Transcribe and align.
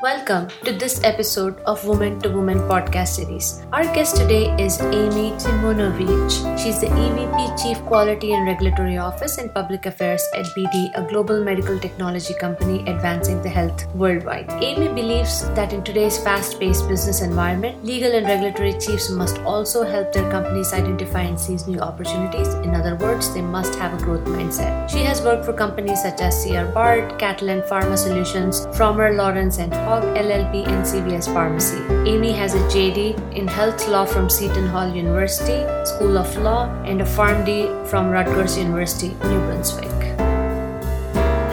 Welcome 0.00 0.46
to 0.62 0.70
this 0.72 1.02
episode 1.02 1.58
of 1.66 1.84
Woman 1.84 2.20
to 2.20 2.28
Woman 2.28 2.58
podcast 2.70 3.16
series. 3.18 3.66
Our 3.72 3.82
guest 3.92 4.14
today 4.14 4.44
is 4.56 4.80
Ami 4.80 5.32
Simunovich. 5.42 6.34
She's 6.56 6.80
the 6.80 6.86
EVP 6.86 7.60
Chief 7.60 7.78
Quality 7.86 8.32
and 8.32 8.46
Regulatory 8.46 8.96
Office 8.96 9.38
and 9.38 9.52
Public 9.52 9.86
Affairs 9.86 10.22
at 10.36 10.46
BD, 10.56 10.92
a 10.94 11.02
global 11.02 11.42
medical 11.42 11.76
technology 11.80 12.32
company 12.34 12.88
advancing 12.88 13.42
the 13.42 13.48
health 13.48 13.92
worldwide. 13.96 14.48
Ami 14.50 14.86
believes 14.86 15.50
that 15.56 15.72
in 15.72 15.82
today's 15.82 16.16
fast 16.22 16.60
paced 16.60 16.86
business 16.86 17.20
environment, 17.20 17.84
legal 17.84 18.12
and 18.12 18.24
regulatory 18.24 18.74
chiefs 18.78 19.10
must 19.10 19.38
also 19.38 19.82
help 19.82 20.12
their 20.12 20.30
companies 20.30 20.72
identify 20.72 21.22
and 21.22 21.40
seize 21.40 21.66
new 21.66 21.80
opportunities. 21.80 22.54
In 22.62 22.72
other 22.76 22.94
words, 22.94 23.34
they 23.34 23.42
must 23.42 23.74
have 23.74 24.00
a 24.00 24.04
growth 24.04 24.26
mindset. 24.26 24.88
She 24.88 25.02
has 25.02 25.22
worked 25.22 25.44
for 25.44 25.52
companies 25.52 26.02
such 26.02 26.20
as 26.20 26.40
C.R. 26.40 26.66
Bard, 26.66 27.18
Catalent 27.18 27.64
Pharma 27.64 27.98
Solutions, 27.98 28.66
Frommer 28.78 29.16
Lawrence 29.16 29.58
and 29.58 29.74
Haug 29.88 30.04
LLP 30.20 30.68
and 30.68 30.84
CVS 30.84 31.32
Pharmacy. 31.32 31.78
Ami 32.12 32.30
has 32.32 32.54
a 32.54 32.58
JD 32.72 33.34
in 33.34 33.48
health 33.48 33.88
law 33.88 34.04
from 34.04 34.28
Seton 34.28 34.66
Hall 34.66 34.86
University, 34.94 35.60
School 35.86 36.18
of 36.18 36.36
Law, 36.36 36.68
and 36.84 37.00
a 37.00 37.06
PharmD 37.06 37.86
from 37.86 38.10
Rutgers 38.10 38.58
University, 38.58 39.08
New 39.30 39.40
Brunswick. 39.46 40.18